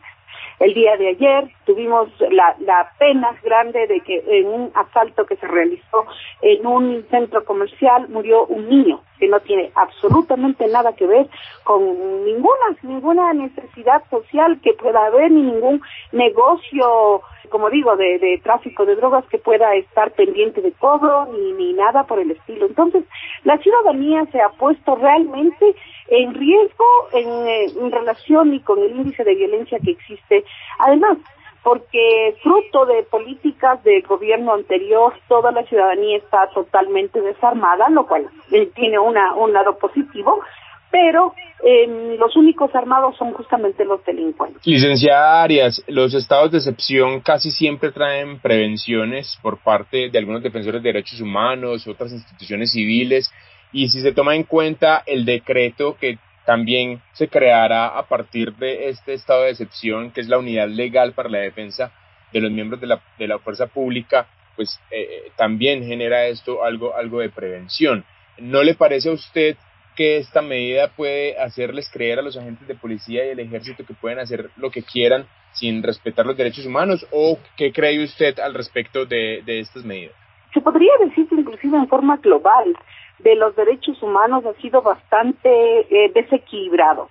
El 0.59 0.73
día 0.73 0.95
de 0.95 1.07
ayer 1.07 1.49
tuvimos 1.65 2.07
la, 2.31 2.55
la 2.59 2.91
pena 2.99 3.35
grande 3.43 3.87
de 3.87 3.99
que 4.01 4.23
en 4.27 4.47
un 4.47 4.71
asalto 4.75 5.25
que 5.25 5.35
se 5.37 5.47
realizó 5.47 6.05
en 6.41 6.65
un 6.65 7.03
centro 7.09 7.43
comercial 7.45 8.07
murió 8.09 8.45
un 8.45 8.69
niño 8.69 9.01
que 9.21 9.27
no 9.27 9.39
tiene 9.41 9.71
absolutamente 9.75 10.67
nada 10.67 10.93
que 10.93 11.05
ver 11.05 11.29
con 11.63 11.81
ninguna 12.25 12.65
ninguna 12.81 13.33
necesidad 13.33 14.03
social 14.09 14.59
que 14.61 14.73
pueda 14.73 15.05
haber 15.05 15.31
ni 15.31 15.43
ningún 15.43 15.81
negocio 16.11 17.21
como 17.49 17.69
digo 17.69 17.95
de, 17.97 18.39
tráfico 18.43 18.85
de 18.85 18.95
drogas 18.95 19.25
que 19.25 19.37
pueda 19.37 19.75
estar 19.75 20.11
pendiente 20.11 20.61
de 20.61 20.71
cobro 20.71 21.27
ni 21.31 21.53
ni 21.53 21.73
nada 21.73 22.03
por 22.05 22.17
el 22.17 22.31
estilo 22.31 22.65
entonces 22.65 23.03
la 23.43 23.59
ciudadanía 23.59 24.25
se 24.31 24.41
ha 24.41 24.49
puesto 24.49 24.95
realmente 24.95 25.75
en 26.07 26.33
riesgo 26.33 26.85
eh, 27.13 27.67
en, 27.79 27.91
relación 27.91 28.53
y 28.53 28.59
con 28.61 28.79
el 28.79 28.91
índice 28.91 29.23
de 29.23 29.35
violencia 29.35 29.79
que 29.79 29.91
existe. 29.91 30.43
Además, 30.79 31.17
porque 31.63 32.35
fruto 32.41 32.85
de 32.85 33.03
políticas 33.03 33.83
del 33.83 34.01
gobierno 34.03 34.53
anterior, 34.53 35.13
toda 35.27 35.51
la 35.51 35.63
ciudadanía 35.63 36.17
está 36.17 36.49
totalmente 36.53 37.21
desarmada, 37.21 37.89
lo 37.89 38.07
cual 38.07 38.27
eh, 38.51 38.71
tiene 38.73 38.97
una, 38.97 39.35
un 39.35 39.53
lado 39.53 39.77
positivo, 39.77 40.41
pero 40.89 41.33
eh, 41.63 42.17
los 42.19 42.35
únicos 42.35 42.73
armados 42.73 43.15
son 43.17 43.33
justamente 43.33 43.85
los 43.85 44.03
delincuentes. 44.03 44.65
Licenciada 44.65 45.43
Arias, 45.43 45.83
los 45.87 46.13
estados 46.13 46.51
de 46.51 46.57
excepción 46.57 47.21
casi 47.21 47.51
siempre 47.51 47.91
traen 47.91 48.39
prevenciones 48.39 49.37
por 49.41 49.59
parte 49.59 50.09
de 50.09 50.17
algunos 50.17 50.41
defensores 50.41 50.81
de 50.81 50.89
derechos 50.89 51.21
humanos, 51.21 51.87
otras 51.87 52.11
instituciones 52.11 52.71
civiles, 52.71 53.31
y 53.71 53.87
si 53.89 54.01
se 54.01 54.11
toma 54.11 54.35
en 54.35 54.43
cuenta 54.43 55.03
el 55.05 55.23
decreto 55.23 55.95
que 55.99 56.17
también 56.45 57.01
se 57.13 57.27
creará 57.27 57.87
a 57.87 58.07
partir 58.07 58.53
de 58.55 58.89
este 58.89 59.13
estado 59.13 59.43
de 59.43 59.51
excepción, 59.51 60.11
que 60.11 60.21
es 60.21 60.27
la 60.27 60.39
unidad 60.39 60.67
legal 60.67 61.13
para 61.13 61.29
la 61.29 61.39
defensa 61.39 61.91
de 62.31 62.41
los 62.41 62.51
miembros 62.51 62.81
de 62.81 62.87
la, 62.87 63.01
de 63.19 63.27
la 63.27 63.39
fuerza 63.39 63.67
pública, 63.67 64.27
pues 64.55 64.79
eh, 64.89 65.01
eh, 65.01 65.31
también 65.35 65.85
genera 65.85 66.25
esto 66.25 66.63
algo, 66.63 66.95
algo 66.95 67.19
de 67.19 67.29
prevención. 67.29 68.05
¿No 68.37 68.63
le 68.63 68.73
parece 68.73 69.09
a 69.09 69.13
usted 69.13 69.57
que 69.95 70.17
esta 70.17 70.41
medida 70.41 70.89
puede 70.95 71.37
hacerles 71.37 71.89
creer 71.91 72.19
a 72.19 72.21
los 72.21 72.37
agentes 72.37 72.67
de 72.67 72.75
policía 72.75 73.25
y 73.25 73.29
el 73.29 73.39
ejército 73.39 73.85
que 73.85 73.93
pueden 73.93 74.19
hacer 74.19 74.49
lo 74.55 74.71
que 74.71 74.83
quieran 74.83 75.27
sin 75.53 75.83
respetar 75.83 76.25
los 76.25 76.37
derechos 76.37 76.65
humanos? 76.65 77.05
¿O 77.11 77.37
qué 77.57 77.71
cree 77.71 78.03
usted 78.03 78.39
al 78.39 78.53
respecto 78.53 79.05
de, 79.05 79.41
de 79.45 79.59
estas 79.59 79.83
medidas? 79.83 80.20
Se 80.53 80.61
podría 80.61 80.91
decir 80.99 81.27
inclusive 81.31 81.77
en 81.77 81.87
forma 81.87 82.17
global 82.17 82.75
de 83.19 83.35
los 83.35 83.55
derechos 83.55 84.01
humanos 84.01 84.45
ha 84.45 84.53
sido 84.61 84.81
bastante 84.81 85.49
eh, 85.49 86.11
desequilibrado. 86.13 87.09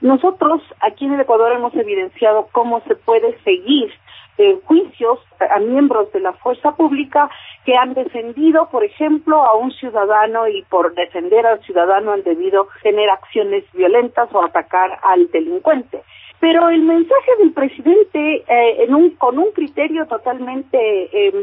Nosotros 0.00 0.62
aquí 0.80 1.06
en 1.06 1.14
el 1.14 1.20
Ecuador 1.20 1.52
hemos 1.52 1.74
evidenciado 1.74 2.48
cómo 2.52 2.80
se 2.86 2.94
puede 2.94 3.36
seguir 3.42 3.92
eh, 4.38 4.56
juicios 4.64 5.18
a 5.50 5.58
miembros 5.58 6.12
de 6.12 6.20
la 6.20 6.32
fuerza 6.34 6.76
pública 6.76 7.28
que 7.64 7.76
han 7.76 7.94
defendido, 7.94 8.68
por 8.70 8.84
ejemplo, 8.84 9.44
a 9.44 9.56
un 9.56 9.72
ciudadano 9.72 10.46
y 10.46 10.62
por 10.62 10.94
defender 10.94 11.44
al 11.44 11.60
ciudadano 11.64 12.12
han 12.12 12.22
debido 12.22 12.68
tener 12.84 13.10
acciones 13.10 13.64
violentas 13.72 14.28
o 14.32 14.44
atacar 14.44 15.00
al 15.02 15.28
delincuente. 15.32 16.02
Pero 16.38 16.68
el 16.68 16.82
mensaje 16.82 17.36
del 17.40 17.52
presidente, 17.52 18.44
eh, 18.46 18.84
en 18.84 18.94
un, 18.94 19.10
con 19.16 19.38
un 19.38 19.50
criterio 19.50 20.06
totalmente, 20.06 20.78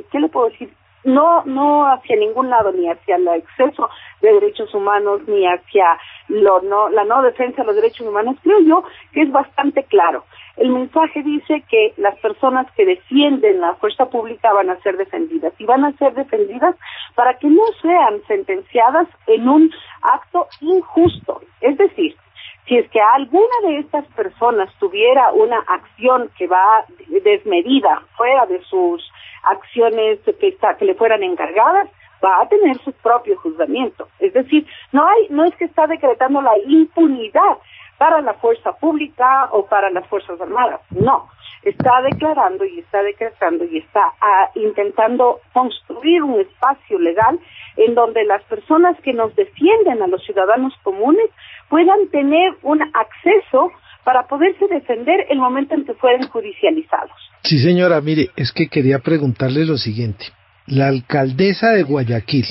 ¿qué 0.10 0.20
le 0.20 0.30
puedo 0.30 0.48
decir? 0.48 0.70
No 1.06 1.44
no 1.46 1.88
hacia 1.88 2.16
ningún 2.18 2.50
lado 2.50 2.72
ni 2.72 2.90
hacia 2.90 3.16
el 3.16 3.28
exceso 3.30 3.90
de 4.22 4.34
derechos 4.34 4.74
humanos 4.74 5.22
ni 5.28 5.46
hacia 5.46 5.86
lo 6.28 6.62
no 6.62 6.90
la 6.90 7.06
no 7.06 7.22
defensa 7.22 7.62
de 7.62 7.68
los 7.68 7.76
derechos 7.76 8.08
humanos. 8.08 8.36
Creo 8.44 8.60
yo 8.60 8.84
que 9.14 9.22
es 9.22 9.32
bastante 9.32 9.84
claro. 9.84 10.26
El 10.58 10.70
mensaje 10.70 11.22
dice 11.22 11.64
que 11.70 11.94
las 11.98 12.18
personas 12.20 12.66
que 12.76 12.86
defienden 12.86 13.62
la 13.62 13.76
fuerza 13.76 14.10
pública 14.10 14.54
van 14.54 14.70
a 14.70 14.80
ser 14.82 14.98
defendidas 14.98 15.54
y 15.60 15.66
van 15.66 15.84
a 15.84 15.92
ser 15.98 16.14
defendidas 16.14 16.76
para 17.14 17.38
que 17.38 17.48
no 17.48 17.64
sean 17.82 18.22
sentenciadas 18.28 19.08
en 19.28 19.48
un 19.48 19.72
acto 20.02 20.48
injusto. 20.62 21.42
Es 21.62 21.78
decir 21.78 22.16
si 22.68 22.78
es 22.78 22.90
que 22.90 23.00
alguna 23.00 23.56
de 23.64 23.80
estas 23.80 24.06
personas 24.14 24.74
tuviera 24.80 25.32
una 25.34 25.60
acción 25.68 26.32
que 26.38 26.48
va 26.48 26.86
desmedida 27.24 28.02
fuera 28.18 28.46
de 28.48 28.62
sus 28.64 29.04
acciones 29.46 30.20
que, 30.26 30.58
que 30.80 30.86
le 30.86 30.96
fueran 30.96 31.24
encargadas, 31.24 31.90
va 32.24 32.42
a 32.42 32.50
tener 32.50 32.78
su 32.80 32.92
propio 32.94 33.38
juzgamiento. 33.38 34.08
Es 34.20 34.34
decir, 34.34 34.66
no 34.92 35.06
hay, 35.08 35.28
no 35.30 35.46
es 35.46 35.56
que 35.56 35.66
está 35.66 35.88
decretando 35.88 36.42
la 36.42 36.58
impunidad 36.66 37.58
para 37.98 38.22
la 38.22 38.34
fuerza 38.36 38.74
pública 38.74 39.50
o 39.52 39.66
para 39.66 39.90
las 39.90 40.06
fuerzas 40.08 40.40
armadas, 40.42 40.82
no 40.92 41.30
está 41.66 42.02
declarando 42.04 42.64
y 42.64 42.80
está 42.80 43.02
decretando 43.02 43.66
y 43.66 43.80
está 43.80 44.14
ah, 44.22 44.50
intentando 44.54 45.42
construir 45.52 46.22
un 46.24 46.40
espacio 46.40 47.00
legal 47.00 47.40
en 47.76 47.96
donde 47.96 48.24
las 48.24 48.44
personas 48.44 48.96
que 49.02 49.14
nos 49.14 49.36
defienden 49.36 50.02
a 50.02 50.08
los 50.08 50.24
ciudadanos 50.24 50.74
comunes 50.84 51.30
puedan 51.68 52.08
tener 52.10 52.54
un 52.62 52.82
acceso 52.94 53.72
para 54.06 54.28
poderse 54.28 54.68
defender 54.68 55.26
el 55.30 55.40
momento 55.40 55.74
en 55.74 55.84
que 55.84 55.96
fueren 55.96 56.28
judicializados. 56.28 57.12
Sí, 57.44 57.58
señora, 57.60 58.00
mire, 58.02 58.30
es 58.36 58.52
que 58.52 58.68
quería 58.68 59.00
preguntarle 59.00 59.66
lo 59.66 59.78
siguiente. 59.78 60.28
La 60.68 60.88
alcaldesa 60.88 61.72
de 61.72 61.82
Guayaquil, 61.82 62.46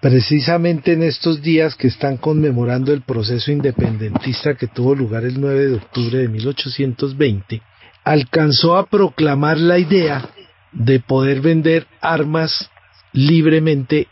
precisamente 0.00 0.92
en 0.92 1.02
estos 1.02 1.42
días 1.42 1.74
que 1.74 1.88
están 1.88 2.16
conmemorando 2.16 2.92
el 2.92 3.02
proceso 3.02 3.50
independentista 3.50 4.54
que 4.54 4.68
tuvo 4.68 4.94
lugar 4.94 5.24
el 5.24 5.40
9 5.40 5.66
de 5.66 5.74
octubre 5.74 6.18
de 6.18 6.28
1820, 6.28 7.60
alcanzó 8.04 8.76
a 8.76 8.86
proclamar 8.86 9.58
la 9.58 9.78
idea 9.78 10.30
de 10.72 11.00
poder 11.00 11.40
vender 11.40 11.86
armas 12.00 12.70
libremente. 13.12 14.06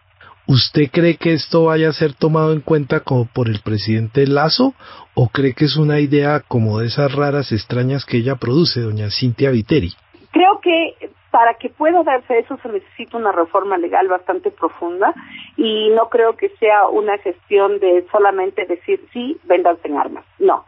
¿Usted 0.48 0.90
cree 0.92 1.16
que 1.16 1.32
esto 1.32 1.64
vaya 1.64 1.88
a 1.88 1.92
ser 1.92 2.14
tomado 2.14 2.52
en 2.52 2.60
cuenta 2.60 3.00
como 3.00 3.26
por 3.26 3.48
el 3.48 3.60
presidente 3.64 4.28
Lazo 4.28 4.74
o 5.14 5.28
cree 5.28 5.54
que 5.54 5.64
es 5.64 5.76
una 5.76 5.98
idea 5.98 6.40
como 6.46 6.78
de 6.78 6.86
esas 6.86 7.12
raras 7.12 7.50
extrañas 7.50 8.04
que 8.04 8.18
ella 8.18 8.36
produce, 8.36 8.80
doña 8.80 9.10
Cintia 9.10 9.50
Viteri? 9.50 9.92
Creo 10.30 10.60
que 10.60 11.10
para 11.32 11.54
que 11.54 11.68
pueda 11.68 12.04
darse 12.04 12.38
eso 12.38 12.56
se 12.62 12.68
necesita 12.68 13.16
una 13.16 13.32
reforma 13.32 13.76
legal 13.76 14.06
bastante 14.06 14.52
profunda 14.52 15.12
y 15.56 15.90
no 15.90 16.08
creo 16.10 16.36
que 16.36 16.50
sea 16.60 16.86
una 16.86 17.18
gestión 17.18 17.80
de 17.80 18.06
solamente 18.12 18.66
decir 18.66 19.00
sí, 19.12 19.36
vendanse 19.44 19.88
en 19.88 19.98
armas. 19.98 20.24
No 20.38 20.64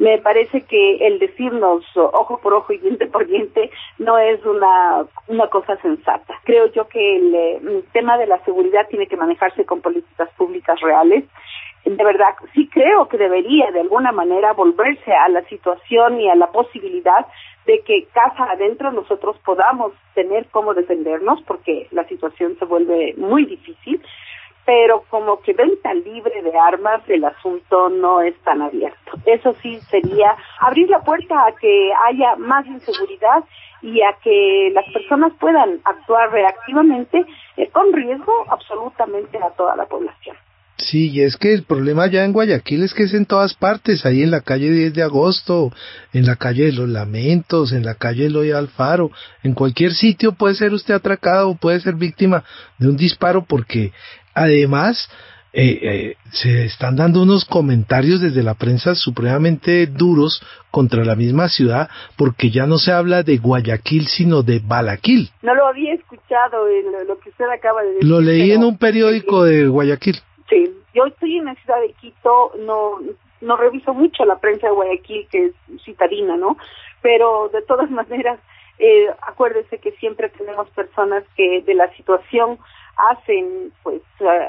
me 0.00 0.16
parece 0.16 0.62
que 0.62 1.06
el 1.06 1.18
decirnos 1.18 1.84
ojo 1.94 2.40
por 2.42 2.54
ojo 2.54 2.72
y 2.72 2.78
diente 2.78 3.06
por 3.06 3.26
diente 3.26 3.70
no 3.98 4.18
es 4.18 4.42
una, 4.46 5.04
una 5.28 5.46
cosa 5.48 5.76
sensata. 5.82 6.34
Creo 6.44 6.72
yo 6.72 6.88
que 6.88 7.16
el, 7.18 7.34
eh, 7.34 7.82
tema 7.92 8.16
de 8.16 8.26
la 8.26 8.42
seguridad 8.46 8.88
tiene 8.88 9.06
que 9.06 9.18
manejarse 9.18 9.66
con 9.66 9.82
políticas 9.82 10.30
públicas 10.38 10.80
reales 10.80 11.24
de 11.84 12.04
verdad 12.04 12.34
sí 12.54 12.68
creo 12.68 13.08
que 13.08 13.16
debería 13.16 13.70
de 13.72 13.80
alguna 13.80 14.12
manera 14.12 14.52
volverse 14.52 15.12
a 15.12 15.28
la 15.30 15.42
situación 15.44 16.20
y 16.20 16.28
a 16.28 16.34
la 16.34 16.48
posibilidad 16.48 17.26
de 17.66 17.80
que 17.80 18.06
casa 18.12 18.50
adentro 18.50 18.92
nosotros 18.92 19.36
podamos 19.44 19.92
tener 20.14 20.46
cómo 20.50 20.74
defendernos 20.74 21.40
porque 21.42 21.88
la 21.90 22.06
situación 22.06 22.56
se 22.58 22.64
vuelve 22.66 23.14
muy 23.16 23.46
difícil 23.46 24.00
pero 24.64 25.04
como 25.08 25.40
que 25.40 25.52
venta 25.52 25.92
libre 25.94 26.42
de 26.42 26.56
armas 26.58 27.02
el 27.08 27.24
asunto 27.24 27.88
no 27.88 28.20
es 28.20 28.36
tan 28.42 28.62
abierto. 28.62 29.12
Eso 29.26 29.54
sí 29.62 29.80
sería 29.90 30.36
abrir 30.60 30.88
la 30.88 31.00
puerta 31.00 31.46
a 31.46 31.52
que 31.52 31.92
haya 32.06 32.36
más 32.36 32.66
inseguridad 32.66 33.44
y 33.82 34.00
a 34.02 34.16
que 34.22 34.70
las 34.74 34.84
personas 34.92 35.32
puedan 35.40 35.80
actuar 35.84 36.30
reactivamente 36.30 37.24
eh, 37.56 37.68
con 37.70 37.92
riesgo 37.92 38.32
absolutamente 38.48 39.38
a 39.38 39.50
toda 39.50 39.74
la 39.76 39.86
población. 39.86 40.36
Sí, 40.80 41.10
y 41.10 41.20
es 41.20 41.36
que 41.36 41.52
el 41.52 41.64
problema 41.64 42.06
ya 42.06 42.24
en 42.24 42.32
Guayaquil 42.32 42.82
es 42.82 42.94
que 42.94 43.02
es 43.02 43.12
en 43.12 43.26
todas 43.26 43.54
partes, 43.54 44.06
ahí 44.06 44.22
en 44.22 44.30
la 44.30 44.40
calle 44.40 44.70
10 44.70 44.94
de 44.94 45.02
agosto, 45.02 45.72
en 46.14 46.24
la 46.24 46.36
calle 46.36 46.66
de 46.66 46.72
los 46.72 46.88
Lamentos, 46.88 47.72
en 47.72 47.84
la 47.84 47.96
calle 47.96 48.26
Eloy 48.26 48.50
Alfaro, 48.52 49.10
en 49.42 49.52
cualquier 49.52 49.92
sitio 49.92 50.32
puede 50.32 50.54
ser 50.54 50.72
usted 50.72 50.94
atracado 50.94 51.54
puede 51.54 51.80
ser 51.80 51.96
víctima 51.96 52.44
de 52.78 52.88
un 52.88 52.96
disparo 52.96 53.44
porque 53.44 53.92
Además, 54.34 55.08
eh, 55.52 55.78
eh, 55.82 56.16
se 56.30 56.64
están 56.64 56.94
dando 56.94 57.22
unos 57.22 57.44
comentarios 57.44 58.20
desde 58.20 58.44
la 58.44 58.54
prensa 58.54 58.94
supremamente 58.94 59.86
duros 59.88 60.40
contra 60.70 61.04
la 61.04 61.16
misma 61.16 61.48
ciudad 61.48 61.88
porque 62.16 62.50
ya 62.50 62.66
no 62.66 62.78
se 62.78 62.92
habla 62.92 63.24
de 63.24 63.38
Guayaquil 63.38 64.06
sino 64.06 64.42
de 64.42 64.60
Balaquil. 64.64 65.30
No 65.42 65.54
lo 65.56 65.66
había 65.66 65.94
escuchado 65.94 66.68
en 66.68 67.08
lo 67.08 67.18
que 67.18 67.30
usted 67.30 67.46
acaba 67.52 67.82
de 67.82 67.94
decir. 67.94 68.08
Lo 68.08 68.20
leí 68.20 68.52
en 68.52 68.62
un 68.62 68.78
periódico 68.78 69.42
de 69.42 69.66
Guayaquil. 69.66 70.20
Sí, 70.48 70.70
yo 70.94 71.06
estoy 71.06 71.38
en 71.38 71.46
la 71.46 71.54
ciudad 71.56 71.80
de 71.80 71.94
Quito, 71.94 72.52
no 72.64 72.98
no 73.40 73.56
reviso 73.56 73.94
mucho 73.94 74.24
la 74.24 74.38
prensa 74.38 74.68
de 74.68 74.72
Guayaquil 74.72 75.26
que 75.30 75.46
es 75.46 75.54
citadina, 75.84 76.36
¿no? 76.36 76.56
Pero 77.02 77.48
de 77.52 77.62
todas 77.62 77.90
maneras, 77.90 78.38
eh, 78.78 79.08
acuérdese 79.26 79.78
que 79.78 79.92
siempre 79.92 80.28
tenemos 80.28 80.68
personas 80.70 81.24
que 81.36 81.62
de 81.62 81.74
la 81.74 81.92
situación 81.96 82.58
hacen 82.96 83.72
pues 83.82 84.02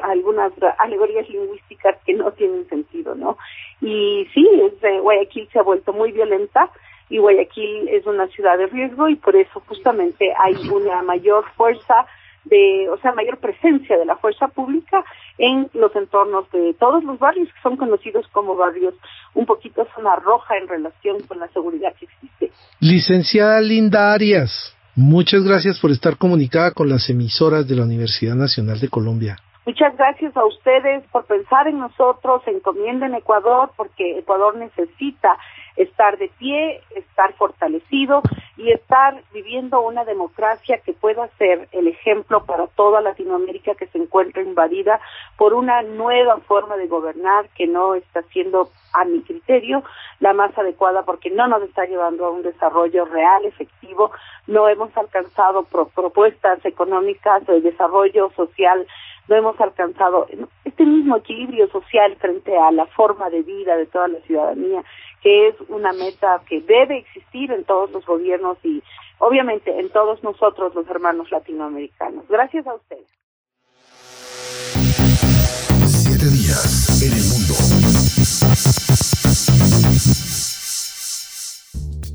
algunas 0.04 0.51
alegorías 0.77 1.30
lingüísticas 1.30 1.97
que 2.06 2.13
no 2.13 2.32
tienen 2.32 2.67
sentido, 2.67 3.15
¿no? 3.15 3.38
Y 3.82 4.27
sí, 4.34 4.47
es, 4.63 5.01
Guayaquil 5.01 5.49
se 5.51 5.60
ha 5.60 5.63
vuelto 5.63 5.93
muy 5.93 6.12
violenta 6.12 6.69
y 7.10 7.17
Guayaquil 7.17 7.89
es 7.89 8.06
una 8.06 8.27
ciudad 8.27 8.58
de 8.58 8.67
riesgo 8.67 9.10
y 9.10 9.15
por 9.15 9.36
eso 9.36 9.62
justamente 9.67 10.34
hay 10.38 10.56
una 10.69 11.01
mayor 11.04 11.45
fuerza 11.56 12.06
de, 12.45 12.89
o 12.89 12.97
sea, 12.97 13.12
mayor 13.12 13.38
presencia 13.38 13.97
de 13.97 14.06
la 14.06 14.15
fuerza 14.15 14.47
pública 14.47 15.04
en 15.38 15.69
los 15.73 15.95
entornos 15.95 16.49
de 16.51 16.73
todos 16.80 17.04
los 17.04 17.19
barrios 17.19 17.47
que 17.54 17.62
son 17.62 17.77
conocidos 17.77 18.27
como 18.32 18.56
barrios 18.56 18.95
un 19.34 19.45
poquito 19.45 19.88
zona 19.95 20.15
roja 20.15 20.58
en 20.58 20.67
relación 20.67 21.21
con 21.27 21.39
la 21.39 21.47
seguridad 21.49 21.93
que 21.95 22.06
existe. 22.06 22.51
Licenciada 22.80 23.62
Linda 23.62 24.13
Arias, 24.13 24.75
Muchas 24.95 25.43
gracias 25.43 25.80
por 25.80 25.91
estar 25.91 26.17
comunicada 26.17 26.71
con 26.71 26.89
las 26.89 27.10
emisoras 27.10 27.67
de 27.67 27.75
la 27.75 27.84
Universidad 27.84 28.36
Nacional 28.36 28.80
de 28.80 28.89
Colombia. 28.89 29.38
Muchas 29.65 29.95
gracias 29.95 30.36
a 30.36 30.43
ustedes 30.43 31.04
por 31.12 31.25
pensar 31.25 31.67
en 31.67 31.80
nosotros, 31.80 32.41
encomienden 32.47 33.13
Ecuador, 33.13 33.71
porque 33.77 34.17
Ecuador 34.17 34.58
necesita 34.58 35.38
estar 35.75 36.17
de 36.17 36.30
pie, 36.39 36.82
estar 36.95 37.34
fortalecido 37.34 38.21
y 38.58 38.71
estar 38.71 39.21
viviendo 39.34 39.82
una 39.82 40.04
democracia 40.04 40.80
que 40.84 40.93
pueda 40.93 41.27
ser 41.38 41.67
el 41.71 41.88
ejemplo 41.88 42.43
para 42.45 42.67
toda 42.67 43.01
Latinoamérica 43.01 43.75
que 43.75 43.88
se 43.88 43.97
encuentra 43.97 44.41
invadida 44.41 44.99
por 45.38 45.54
una 45.54 45.84
nueva 45.84 46.38
forma 46.41 46.75
de 46.75 46.88
gobernar 46.88 47.47
que 47.56 47.67
no 47.67 47.95
está 47.95 48.23
siendo, 48.34 48.69
a 48.93 49.06
mi 49.06 49.21
criterio, 49.21 49.84
la 50.19 50.34
más 50.34 50.58
adecuada 50.58 51.04
porque 51.04 51.30
no 51.30 51.47
nos 51.47 51.63
está 51.63 51.86
llevando 51.86 52.25
a 52.25 52.32
un 52.32 52.43
desarrollo 52.43 53.06
real, 53.06 53.45
efectivo, 53.45 54.12
no 54.47 54.67
hemos 54.67 54.95
alcanzado 54.97 55.63
propuestas 55.63 56.63
económicas 56.65 57.45
de 57.47 57.62
desarrollo 57.62 58.32
social 58.36 58.86
no 59.27 59.38
hemos 59.38 59.62
alcanzado 59.62 60.27
este 60.65 60.84
mismo 60.84 61.15
equilibrio 61.15 61.69
social 61.69 62.15
frente 62.17 62.58
a 62.58 62.71
la 62.71 62.86
forma 62.88 63.30
de 63.30 63.43
vida 63.43 63.77
de 63.77 63.86
toda 63.86 64.10
la 64.10 64.19
ciudadanía, 64.21 64.84
que 65.21 65.47
es 65.47 65.56
una 65.69 65.93
meta 65.93 66.41
que 66.49 66.60
debe 66.60 66.97
existir 66.97 67.51
en 67.51 67.63
todos 67.63 67.91
los 67.91 68.06
gobiernos 68.06 68.58
y 68.63 68.84
obviamente 69.19 69.80
en 69.80 69.89
todos 69.89 70.21
nosotros 70.23 70.75
los 70.75 70.86
hermanos 70.89 71.32
latinoamericanos. 71.32 72.27
Gracias 72.27 72.67
a 72.67 72.73
ustedes. 72.73 73.08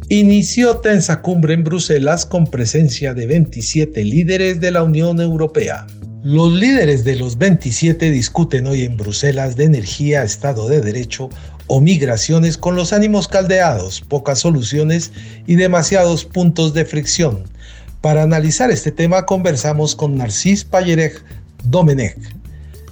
Inició 0.09 0.77
tensa 0.77 1.21
cumbre 1.21 1.53
en 1.55 1.64
Bruselas 1.64 2.27
con 2.27 2.47
presencia 2.47 3.12
de 3.12 3.27
27 3.27 4.05
líderes 4.05 4.61
de 4.61 4.71
la 4.71 4.85
Unión 4.85 5.21
Europea. 5.21 5.85
Los 6.23 6.53
líderes 6.53 7.03
de 7.03 7.16
los 7.16 7.38
27 7.38 8.12
discuten 8.12 8.69
hoy 8.69 8.85
en 8.85 8.97
Bruselas 8.97 9.57
de 9.57 9.64
energía, 9.64 10.23
Estado 10.23 10.69
de 10.69 10.81
Derecho 10.81 11.29
o 11.66 11.81
migraciones 11.81 12.57
con 12.57 12.77
los 12.77 12.92
ánimos 12.92 13.27
caldeados, 13.27 14.01
pocas 14.01 14.38
soluciones 14.38 15.11
y 15.45 15.57
demasiados 15.57 16.25
puntos 16.25 16.73
de 16.73 16.85
fricción. 16.85 17.42
Para 18.01 18.23
analizar 18.23 18.71
este 18.71 18.92
tema 18.92 19.27
conversamos 19.27 19.97
con 19.97 20.16
Narcís 20.16 20.64
Payerej 20.64 21.14
Domenech, 21.64 22.16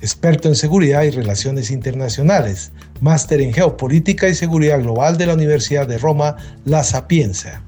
experto 0.01 0.49
en 0.49 0.57
seguridad 0.57 1.05
y 1.05 1.11
relaciones 1.11 1.71
internacionales, 1.71 2.73
máster 3.01 3.41
en 3.41 3.53
geopolítica 3.53 4.29
y 4.29 4.35
seguridad 4.35 4.81
global 4.81 5.17
de 5.17 5.27
la 5.27 5.35
Universidad 5.35 5.87
de 5.87 5.99
Roma, 5.99 6.37
La 6.65 6.85
Sapienza, 6.85 7.63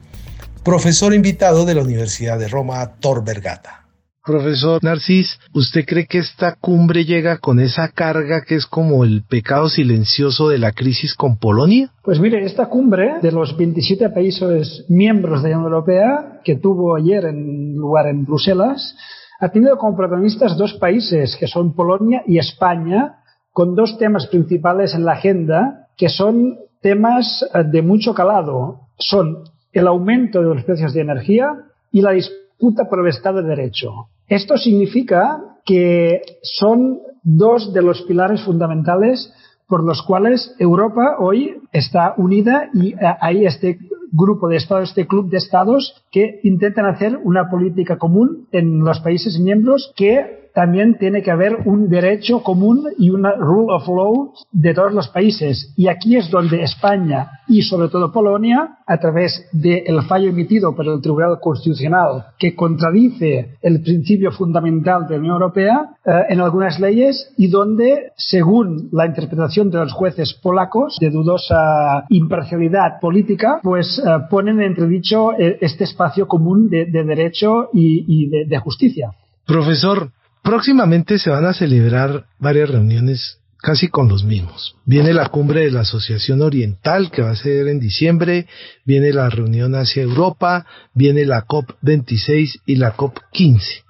profesor 0.62 1.14
invitado 1.14 1.64
de 1.64 1.74
la 1.74 1.82
Universidad 1.82 2.38
de 2.38 2.48
Roma, 2.48 2.96
Tor 3.00 3.24
Vergata. 3.24 3.86
Profesor 4.26 4.82
Narcis, 4.82 5.38
¿usted 5.54 5.84
cree 5.86 6.06
que 6.06 6.18
esta 6.18 6.56
cumbre 6.60 7.04
llega 7.04 7.38
con 7.38 7.60
esa 7.60 7.92
carga 7.94 8.42
que 8.44 8.56
es 8.56 8.66
como 8.66 9.04
el 9.04 9.22
pecado 9.22 9.68
silencioso 9.68 10.48
de 10.48 10.58
la 10.58 10.72
crisis 10.72 11.14
con 11.14 11.38
Polonia? 11.38 11.92
Pues 12.02 12.18
mire, 12.18 12.44
esta 12.44 12.66
cumbre 12.66 13.20
de 13.22 13.30
los 13.30 13.56
27 13.56 14.10
países 14.10 14.84
miembros 14.88 15.44
de 15.44 15.50
la 15.50 15.58
Unión 15.58 15.72
Europea, 15.72 16.40
que 16.42 16.56
tuvo 16.56 16.96
ayer 16.96 17.24
en 17.26 17.76
lugar 17.76 18.08
en 18.08 18.24
Bruselas, 18.24 18.96
ha 19.38 19.50
tenido 19.50 19.78
como 19.78 19.96
protagonistas 19.96 20.56
dos 20.56 20.74
países, 20.74 21.36
que 21.36 21.46
son 21.46 21.76
Polonia 21.76 22.22
y 22.26 22.38
España, 22.38 23.20
con 23.56 23.74
dos 23.74 23.96
temas 23.96 24.26
principales 24.26 24.94
en 24.94 25.06
la 25.06 25.12
agenda, 25.12 25.88
que 25.96 26.10
son 26.10 26.58
temas 26.82 27.42
eh, 27.54 27.64
de 27.64 27.80
mucho 27.80 28.12
calado. 28.12 28.80
Son 28.98 29.44
el 29.72 29.86
aumento 29.86 30.42
de 30.42 30.54
los 30.54 30.64
precios 30.64 30.92
de 30.92 31.00
energía 31.00 31.64
y 31.90 32.02
la 32.02 32.10
disputa 32.10 32.84
por 32.84 33.00
el 33.00 33.06
Estado 33.06 33.40
de 33.40 33.48
Derecho. 33.48 34.08
Esto 34.28 34.58
significa 34.58 35.42
que 35.64 36.20
son 36.42 36.98
dos 37.22 37.72
de 37.72 37.80
los 37.80 38.02
pilares 38.02 38.42
fundamentales 38.42 39.32
por 39.66 39.82
los 39.82 40.02
cuales 40.02 40.54
Europa 40.58 41.16
hoy 41.18 41.56
está 41.72 42.12
unida 42.18 42.68
y 42.74 42.92
eh, 42.92 42.98
hay 43.22 43.46
este 43.46 43.78
grupo 44.12 44.48
de 44.48 44.56
estados, 44.56 44.90
este 44.90 45.06
club 45.06 45.30
de 45.30 45.38
estados 45.38 46.02
que 46.10 46.40
intentan 46.42 46.86
hacer 46.86 47.18
una 47.22 47.48
política 47.50 47.98
común 47.98 48.46
en 48.52 48.80
los 48.80 49.00
países 49.00 49.38
miembros 49.38 49.92
que 49.96 50.46
también 50.56 50.96
tiene 50.96 51.22
que 51.22 51.30
haber 51.30 51.54
un 51.66 51.90
derecho 51.90 52.42
común 52.42 52.88
y 52.96 53.10
una 53.10 53.32
rule 53.32 53.74
of 53.74 53.86
law 53.88 54.32
de 54.52 54.72
todos 54.72 54.90
los 54.90 55.08
países. 55.08 55.74
Y 55.76 55.88
aquí 55.88 56.16
es 56.16 56.30
donde 56.30 56.62
España 56.62 57.28
y 57.46 57.60
sobre 57.60 57.90
todo 57.90 58.10
Polonia, 58.10 58.78
a 58.86 58.98
través 58.98 59.48
del 59.52 60.02
fallo 60.08 60.30
emitido 60.30 60.74
por 60.74 60.86
el 60.86 61.02
Tribunal 61.02 61.38
Constitucional 61.40 62.28
que 62.38 62.54
contradice 62.54 63.56
el 63.60 63.82
principio 63.82 64.32
fundamental 64.32 65.06
de 65.06 65.16
la 65.16 65.20
Unión 65.20 65.34
Europea 65.34 65.90
eh, 66.04 66.10
en 66.30 66.40
algunas 66.40 66.80
leyes 66.80 67.34
y 67.36 67.48
donde, 67.48 68.12
según 68.16 68.88
la 68.92 69.06
interpretación 69.06 69.70
de 69.70 69.78
los 69.78 69.92
jueces 69.92 70.32
polacos 70.42 70.96
de 70.98 71.10
dudosa 71.10 72.06
imparcialidad 72.08 72.98
política, 72.98 73.60
pues 73.62 73.95
eh, 73.98 74.02
ponen 74.30 74.61
en 74.61 74.68
entredicho 74.68 75.32
eh, 75.32 75.59
este 75.61 75.85
espacio 75.85 76.26
común 76.26 76.68
de, 76.68 76.87
derecho 76.87 77.70
y, 77.72 78.28
de 78.46 78.59
justicia. 78.59 79.11
Profesor, 79.46 80.11
Próximamente 80.46 81.18
se 81.18 81.28
van 81.28 81.44
a 81.44 81.54
celebrar 81.54 82.26
varias 82.38 82.70
reuniones 82.70 83.40
casi 83.59 83.88
con 83.88 84.09
los 84.09 84.22
mismos. 84.22 84.76
Viene 84.85 85.12
la 85.12 85.28
cumbre 85.28 85.62
de 85.62 85.72
la 85.72 85.80
Asociación 85.80 86.40
Oriental 86.40 87.11
que 87.11 87.20
va 87.20 87.32
a 87.32 87.37
ser 87.37 87.66
en 87.66 87.80
diciembre, 87.80 88.46
viene 88.85 89.12
la 89.12 89.28
reunión 89.28 89.74
hacia 89.74 90.04
Europa, 90.04 90.64
viene 90.94 91.24
la 91.24 91.44
COP26 91.48 92.61
y 92.64 92.76
la 92.76 92.96
COP15. 92.96 93.82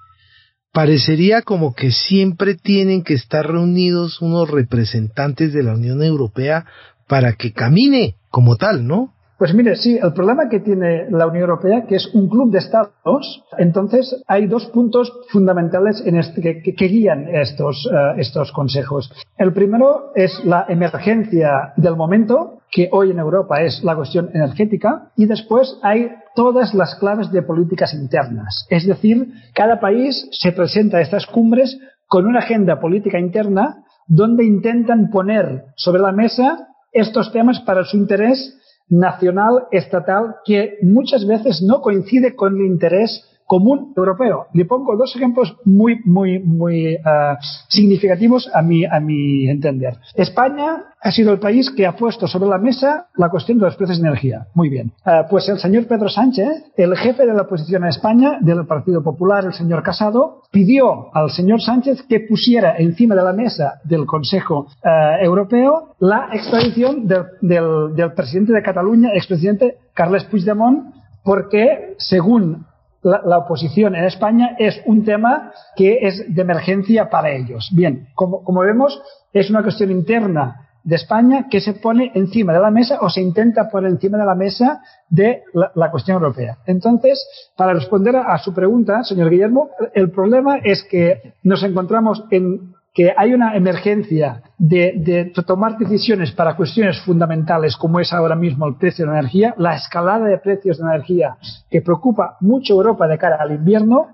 Parecería 0.73 1.43
como 1.43 1.75
que 1.75 1.91
siempre 1.91 2.55
tienen 2.55 3.03
que 3.03 3.13
estar 3.13 3.45
reunidos 3.45 4.19
unos 4.19 4.49
representantes 4.49 5.53
de 5.53 5.61
la 5.61 5.75
Unión 5.75 6.01
Europea 6.01 6.65
para 7.07 7.33
que 7.33 7.53
camine 7.53 8.15
como 8.31 8.55
tal, 8.55 8.87
¿no? 8.87 9.13
Pues 9.37 9.53
mire, 9.53 9.75
sí, 9.75 9.99
el 10.01 10.13
problema 10.13 10.49
que 10.49 10.61
tiene 10.61 11.11
la 11.11 11.27
Unión 11.27 11.43
Europea, 11.43 11.85
que 11.85 11.95
es 11.95 12.07
un 12.15 12.27
club 12.27 12.51
de 12.51 12.57
estados, 12.57 13.43
entonces 13.59 14.23
hay 14.27 14.47
dos 14.47 14.65
puntos 14.67 15.13
fundamentales 15.29 16.01
en 16.03 16.17
este, 16.17 16.63
que, 16.63 16.87
guían 16.87 17.27
estos, 17.27 17.85
uh, 17.85 18.19
estos 18.19 18.51
consejos. 18.51 19.11
El 19.37 19.53
primero 19.53 20.11
es 20.15 20.43
la 20.43 20.65
emergencia 20.67 21.73
del 21.77 21.95
momento, 21.95 22.61
que 22.71 22.89
hoy 22.91 23.11
en 23.11 23.19
Europa 23.19 23.61
es 23.61 23.83
la 23.83 23.95
cuestión 23.95 24.31
energética, 24.33 25.11
y 25.15 25.27
después 25.27 25.77
hay 25.83 26.09
todas 26.35 26.73
las 26.73 26.95
claves 26.95 27.31
de 27.31 27.43
políticas 27.43 27.93
internas. 27.93 28.65
Es 28.71 28.87
decir, 28.87 29.33
cada 29.53 29.79
país 29.79 30.27
se 30.31 30.51
presenta 30.51 30.97
a 30.97 31.01
estas 31.01 31.27
cumbres 31.27 31.77
con 32.07 32.25
una 32.25 32.39
agenda 32.39 32.79
política 32.79 33.19
interna 33.19 33.83
donde 34.07 34.45
intentan 34.45 35.11
poner 35.11 35.65
sobre 35.75 36.01
la 36.01 36.11
mesa 36.11 36.69
estos 36.91 37.31
temas 37.31 37.59
para 37.59 37.83
su 37.83 37.97
interés 37.97 38.57
nacional, 38.89 39.67
estatal, 39.71 40.37
que 40.45 40.77
muchas 40.81 41.25
veces 41.25 41.61
no 41.61 41.81
coincide 41.81 42.35
con 42.35 42.55
el 42.55 42.65
interés 42.65 43.25
común 43.47 43.93
europeo. 43.95 44.47
Le 44.53 44.65
pongo 44.65 44.95
dos 44.97 45.15
ejemplos 45.15 45.55
muy, 45.63 46.01
muy, 46.05 46.39
muy 46.39 46.95
uh, 46.95 47.37
significativos 47.69 48.49
a 48.53 48.61
mi, 48.61 48.85
a 48.85 48.99
mi 48.99 49.49
entender. 49.49 49.95
España 50.13 50.83
ha 50.99 51.11
sido 51.11 51.31
el 51.31 51.39
país 51.39 51.71
que 51.71 51.87
ha 51.87 51.95
puesto 51.95 52.27
sobre 52.27 52.49
la 52.49 52.57
mesa 52.57 53.07
la 53.15 53.29
cuestión 53.29 53.57
de 53.57 53.65
los 53.65 53.75
precios 53.77 53.99
de 53.99 54.07
energía. 54.07 54.47
Muy 54.53 54.69
bien. 54.69 54.91
Uh, 55.05 55.27
pues 55.29 55.47
el 55.47 55.59
señor 55.59 55.87
Pedro 55.87 56.09
Sánchez, 56.09 56.65
el 56.75 56.95
jefe 56.97 57.25
de 57.25 57.33
la 57.33 57.43
oposición 57.43 57.85
a 57.85 57.89
España, 57.89 58.37
del 58.41 58.67
Partido 58.67 59.01
Popular, 59.01 59.45
el 59.45 59.53
señor 59.53 59.81
Casado, 59.81 60.43
pidió 60.51 61.15
al 61.15 61.31
señor 61.31 61.61
Sánchez 61.61 62.03
que 62.09 62.19
pusiera 62.19 62.75
encima 62.77 63.15
de 63.15 63.23
la 63.23 63.33
mesa 63.33 63.79
del 63.85 64.05
Consejo 64.05 64.67
uh, 64.83 65.23
Europeo 65.23 65.95
la 65.99 66.29
extradición 66.33 67.07
del 67.07 68.11
presidente 68.13 68.51
de 68.51 68.61
Cataluña, 68.61 69.11
expresidente 69.13 69.77
Carles 69.93 70.25
Puigdemont, 70.25 70.93
porque, 71.23 71.95
según 71.97 72.65
la, 73.07 73.37
oposición 73.37 73.95
en 73.95 74.05
España 74.05 74.55
es 74.59 74.81
un 74.85 75.03
tema 75.03 75.51
que 75.75 75.99
es 76.01 76.33
de 76.33 76.41
emergencia 76.41 77.09
para 77.09 77.31
ellos. 77.31 77.69
Bien, 77.73 78.07
como, 78.15 78.59
vemos, 78.61 79.01
es 79.33 79.49
una 79.49 79.63
cuestión 79.63 79.91
interna 79.91 80.67
de 80.83 80.95
España 80.95 81.47
que 81.49 81.59
se 81.59 81.73
pone 81.73 82.11
encima 82.15 82.53
de 82.53 82.59
la 82.59 82.71
mesa 82.71 82.99
o 83.01 83.09
se 83.09 83.21
intenta 83.21 83.69
poner 83.69 83.91
encima 83.91 84.17
de 84.17 84.25
la 84.25 84.35
mesa 84.35 84.81
de 85.09 85.43
la, 85.53 85.91
cuestión 85.91 86.15
europea. 86.15 86.57
Entonces, 86.65 87.25
para 87.55 87.73
responder 87.73 88.15
a, 88.15 88.37
su 88.37 88.53
pregunta, 88.53 89.03
señor 89.03 89.29
Guillermo, 89.29 89.69
el 89.93 90.11
problema 90.11 90.57
es 90.63 90.83
que 90.89 91.33
nos 91.43 91.63
encontramos 91.63 92.23
en 92.31 92.73
que 92.97 93.13
hay 93.15 93.31
una 93.31 93.55
emergencia 93.55 94.41
de, 94.57 95.31
tomar 95.45 95.77
decisiones 95.77 96.31
para 96.31 96.55
cuestiones 96.55 96.99
fundamentales 97.01 97.77
como 97.77 97.99
es 97.99 98.11
ahora 98.11 98.35
mismo 98.35 98.67
el 98.67 98.75
precio 98.75 99.05
de 99.05 99.11
la 99.11 99.19
energía, 99.19 99.53
la 99.59 99.75
escalada 99.75 100.25
de 100.25 100.39
precios 100.39 100.79
de 100.79 100.83
energía 100.83 101.37
que 101.69 101.83
preocupa 101.83 102.37
mucho 102.39 102.73
Europa 102.73 103.07
de 103.07 103.19
cara 103.19 103.37
al 103.39 103.51
invierno 103.51 104.07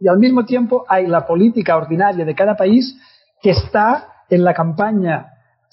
y 0.00 0.08
al 0.08 0.18
mismo 0.18 0.46
tiempo 0.46 0.86
hay 0.88 1.08
la 1.08 1.26
política 1.26 1.76
ordinaria 1.76 2.24
de 2.24 2.34
cada 2.34 2.56
país 2.56 2.98
que 3.42 3.50
está 3.50 4.08
en 4.30 4.44
la 4.44 4.54
campaña 4.54 5.31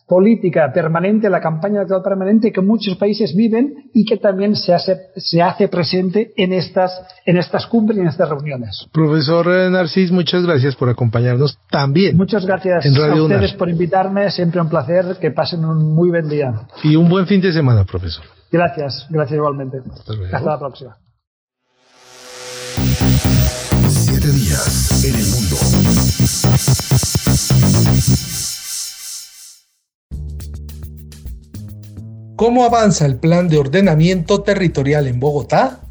política 0.10 0.72
permanente, 0.74 1.30
la 1.30 1.40
campaña 1.40 1.78
electoral 1.78 2.02
permanente 2.02 2.52
que 2.52 2.62
muchos 2.62 2.98
países 2.98 3.36
viven 3.36 3.92
y 3.94 4.04
que 4.04 4.18
también 4.18 4.56
se 4.56 4.74
hace, 4.74 4.98
se 5.16 5.40
hace 5.40 5.68
presente 5.68 6.34
en 6.36 6.52
estas, 6.52 7.00
en 7.26 7.38
estas 7.38 7.68
cumbres 7.68 8.00
y 8.00 8.02
en 8.02 8.08
estas 8.08 8.28
reuniones. 8.28 8.88
Profesor 8.92 9.46
Narcis, 9.70 10.12
muchas 10.12 10.44
gracias 10.44 10.76
por 10.76 10.90
acompañarnos 10.90 11.60
también. 11.70 12.18
Muchas 12.18 12.44
gracias 12.46 12.86
a 12.86 13.14
ustedes 13.14 13.54
por 13.54 13.70
invitarme, 13.70 14.32
siempre 14.32 14.60
un 14.60 14.70
placer, 14.70 15.18
que 15.22 15.30
pasen 15.30 15.64
un 15.64 15.94
muy 15.94 16.10
buen 16.10 16.28
día. 16.28 16.54
Y 16.84 16.96
un 16.96 17.08
buen 17.08 17.28
fin 17.28 17.40
de 17.40 17.54
semana, 17.54 17.86
profesor. 17.86 18.26
Gracias, 18.52 19.06
gracias 19.12 19.38
igualmente. 19.38 19.78
Hasta, 20.32 20.42
la 20.42 20.58
próxima. 20.58 20.98
¿Cómo 32.40 32.64
avanza 32.64 33.06
el 33.06 33.18
plan 33.18 33.50
de 33.50 33.58
ordenamiento 33.58 34.44
territorial 34.44 35.08
en 35.08 35.20
Bogotá? 35.20 35.82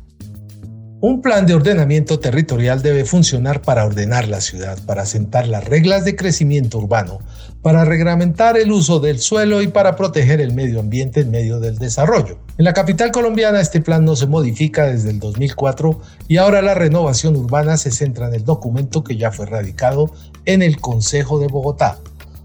Un 1.03 1.21
plan 1.21 1.45
de 1.45 1.53
ordenamiento 1.53 2.21
territorial 2.21 2.81
debe 2.81 3.05
funcionar 3.05 3.61
para 3.61 3.85
ordenar 3.85 4.29
la 4.29 4.41
ciudad, 4.41 4.79
para 4.87 5.05
sentar 5.05 5.47
las 5.47 5.67
reglas 5.67 6.07
de 6.07 6.17
crecimiento 6.17 6.79
urbano, 6.79 7.19
para 7.61 7.85
reglamentar 7.85 8.57
el 8.57 8.73
uso 8.73 8.99
del 8.99 9.19
suelo 9.19 9.61
y 9.61 9.69
para 9.69 9.95
proteger 9.95 10.41
el 10.41 10.55
medio 10.55 10.81
ambiente 10.81 11.21
en 11.21 11.31
medio 11.31 11.61
del 11.61 11.77
desarrollo. 11.77 12.39
En 12.57 12.65
la 12.65 12.73
capital 12.73 13.11
colombiana 13.11 13.61
este 13.61 13.83
plan 13.83 14.07
no 14.07 14.17
se 14.17 14.27
modifica 14.27 14.87
desde 14.87 15.11
el 15.11 15.21
2004 15.21 16.01
y 16.29 16.39
ahora 16.39 16.63
la 16.63 16.73
renovación 16.73 17.37
urbana 17.37 17.77
se 17.77 17.91
centra 17.91 18.29
en 18.29 18.35
el 18.37 18.47
documento 18.47 19.05
que 19.05 19.19
ya 19.19 19.33
fue 19.33 19.45
radicado 19.45 20.11
en 20.47 20.63
el 20.63 20.81
Consejo 20.81 21.39
de 21.41 21.49
Bogotá. 21.49 21.99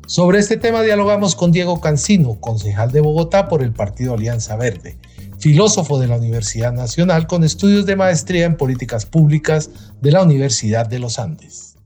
Sobre 0.06 0.40
este 0.40 0.58
tema 0.58 0.82
dialogamos 0.82 1.36
con 1.36 1.52
Diego 1.52 1.80
Cancino, 1.80 2.38
concejal 2.42 2.92
de 2.92 3.00
Bogotá 3.00 3.48
por 3.48 3.64
el 3.64 3.72
Partido 3.72 4.16
Alianza 4.16 4.58
Verde, 4.58 4.98
filósofo 5.40 5.98
de 5.98 6.08
la 6.08 6.18
Universidad 6.18 6.74
Nacional 6.74 7.26
con 7.26 7.46
estudios 7.46 7.86
de 7.86 7.96
maestría 7.96 8.46
en 8.46 8.58
políticas 8.58 9.06
públicas 9.06 9.70
de 10.02 10.12
la 10.12 10.22
Universidad 10.22 10.88
de 10.88 11.00
los 11.00 11.20
Andes. 11.20 11.78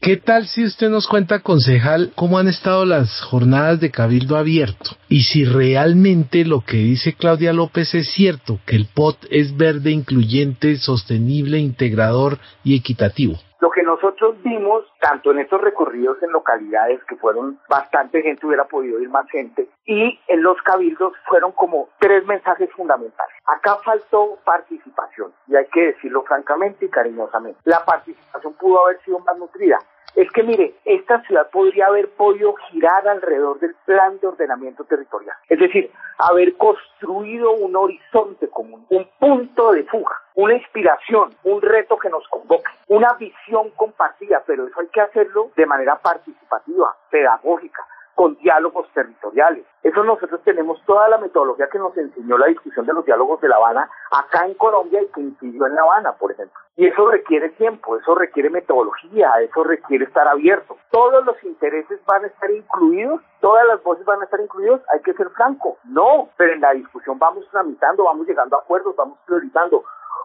¿Qué 0.00 0.16
tal 0.16 0.48
si 0.48 0.64
usted 0.64 0.90
nos 0.90 1.06
cuenta, 1.06 1.38
concejal, 1.38 2.12
cómo 2.16 2.40
han 2.40 2.48
estado 2.48 2.84
las 2.84 3.20
jornadas 3.20 3.78
de 3.78 3.92
Cabildo 3.92 4.36
Abierto? 4.36 4.96
Y 5.08 5.22
si 5.22 5.44
realmente 5.44 6.44
lo 6.44 6.62
que 6.62 6.78
dice 6.78 7.12
Claudia 7.12 7.52
López 7.52 7.94
es 7.94 8.08
cierto, 8.10 8.58
que 8.66 8.74
el 8.74 8.86
POT 8.86 9.18
es 9.30 9.56
verde, 9.56 9.92
incluyente, 9.92 10.76
sostenible, 10.78 11.60
integrador 11.60 12.40
y 12.64 12.74
equitativo. 12.74 13.38
Lo 13.62 13.70
que 13.70 13.84
nosotros 13.84 14.34
vimos, 14.42 14.84
tanto 15.00 15.30
en 15.30 15.38
estos 15.38 15.60
recorridos 15.60 16.20
en 16.20 16.32
localidades 16.32 17.00
que 17.04 17.14
fueron 17.14 17.60
bastante 17.68 18.20
gente, 18.20 18.44
hubiera 18.44 18.64
podido 18.64 18.98
ir 18.98 19.08
más 19.08 19.30
gente, 19.30 19.68
y 19.84 20.18
en 20.26 20.42
los 20.42 20.60
cabildos 20.62 21.12
fueron 21.28 21.52
como 21.52 21.88
tres 22.00 22.26
mensajes 22.26 22.68
fundamentales. 22.72 23.36
Acá 23.46 23.76
faltó 23.84 24.36
participación, 24.44 25.32
y 25.46 25.54
hay 25.54 25.66
que 25.66 25.92
decirlo 25.92 26.24
francamente 26.24 26.86
y 26.86 26.88
cariñosamente. 26.88 27.60
La 27.62 27.84
participación 27.84 28.52
pudo 28.54 28.84
haber 28.84 29.00
sido 29.02 29.20
más 29.20 29.38
nutrida. 29.38 29.78
Es 30.14 30.30
que 30.32 30.42
mire, 30.42 30.74
esta 30.84 31.22
ciudad 31.22 31.48
podría 31.50 31.86
haber 31.86 32.10
podido 32.10 32.54
girar 32.70 33.08
alrededor 33.08 33.58
del 33.60 33.74
plan 33.86 34.18
de 34.20 34.26
ordenamiento 34.26 34.84
territorial. 34.84 35.36
Es 35.48 35.58
decir, 35.58 35.90
haber 36.18 36.54
construido 36.56 37.52
un 37.52 37.74
horizonte 37.74 38.48
común, 38.48 38.84
un 38.90 39.08
punto 39.18 39.72
de 39.72 39.84
fuga, 39.84 40.20
una 40.34 40.54
inspiración, 40.54 41.30
un 41.44 41.62
reto 41.62 41.96
que 41.96 42.10
nos 42.10 42.26
convoque, 42.28 42.70
una 42.88 43.14
visión 43.14 43.70
compartida, 43.70 44.42
pero 44.46 44.66
eso 44.66 44.80
hay 44.80 44.88
que 44.88 45.00
hacerlo 45.00 45.50
de 45.56 45.66
manera 45.66 45.96
participativa, 45.96 46.94
pedagógica, 47.10 47.86
con 48.14 48.36
diálogos 48.36 48.86
territoriales. 48.94 49.64
Eso 49.82 50.04
nosotros 50.04 50.40
tenemos 50.44 50.80
toda 50.86 51.08
la 51.08 51.18
metodología 51.18 51.68
que 51.68 51.78
nos 51.78 51.96
enseñó 51.96 52.38
la 52.38 52.46
discusión 52.46 52.86
de 52.86 52.92
los 52.92 53.04
diálogos 53.04 53.40
de 53.40 53.48
La 53.48 53.56
Habana 53.56 53.90
acá 54.10 54.46
en 54.46 54.54
Colombia 54.54 55.02
y 55.02 55.06
que 55.06 55.20
incidió 55.20 55.66
en 55.66 55.74
La 55.74 55.82
Habana, 55.82 56.12
por 56.12 56.30
ejemplo. 56.30 56.58
Y 56.76 56.86
eso 56.86 57.10
requiere 57.10 57.50
tiempo, 57.50 57.96
eso 57.96 58.14
requiere 58.14 58.48
metodología, 58.48 59.30
eso 59.40 59.62
requiere 59.64 60.04
estar 60.04 60.26
abierto. 60.26 60.76
Todos 60.90 61.24
los 61.24 61.42
intereses 61.44 62.00
van 62.06 62.24
a 62.24 62.28
estar 62.28 62.50
incluidos, 62.50 63.20
todas 63.40 63.66
las 63.66 63.82
voces 63.82 64.04
van 64.04 64.20
a 64.20 64.24
estar 64.24 64.40
incluidos, 64.40 64.80
hay 64.92 65.00
que 65.00 65.12
ser 65.14 65.28
franco. 65.30 65.76
No, 65.84 66.30
pero 66.36 66.54
en 66.54 66.60
la 66.60 66.72
discusión 66.72 67.18
vamos 67.18 67.46
tramitando, 67.50 68.04
vamos 68.04 68.26
llegando 68.26 68.56
a 68.56 68.60
acuerdos, 68.60 68.96
vamos 68.96 69.18
priorizando. 69.26 69.84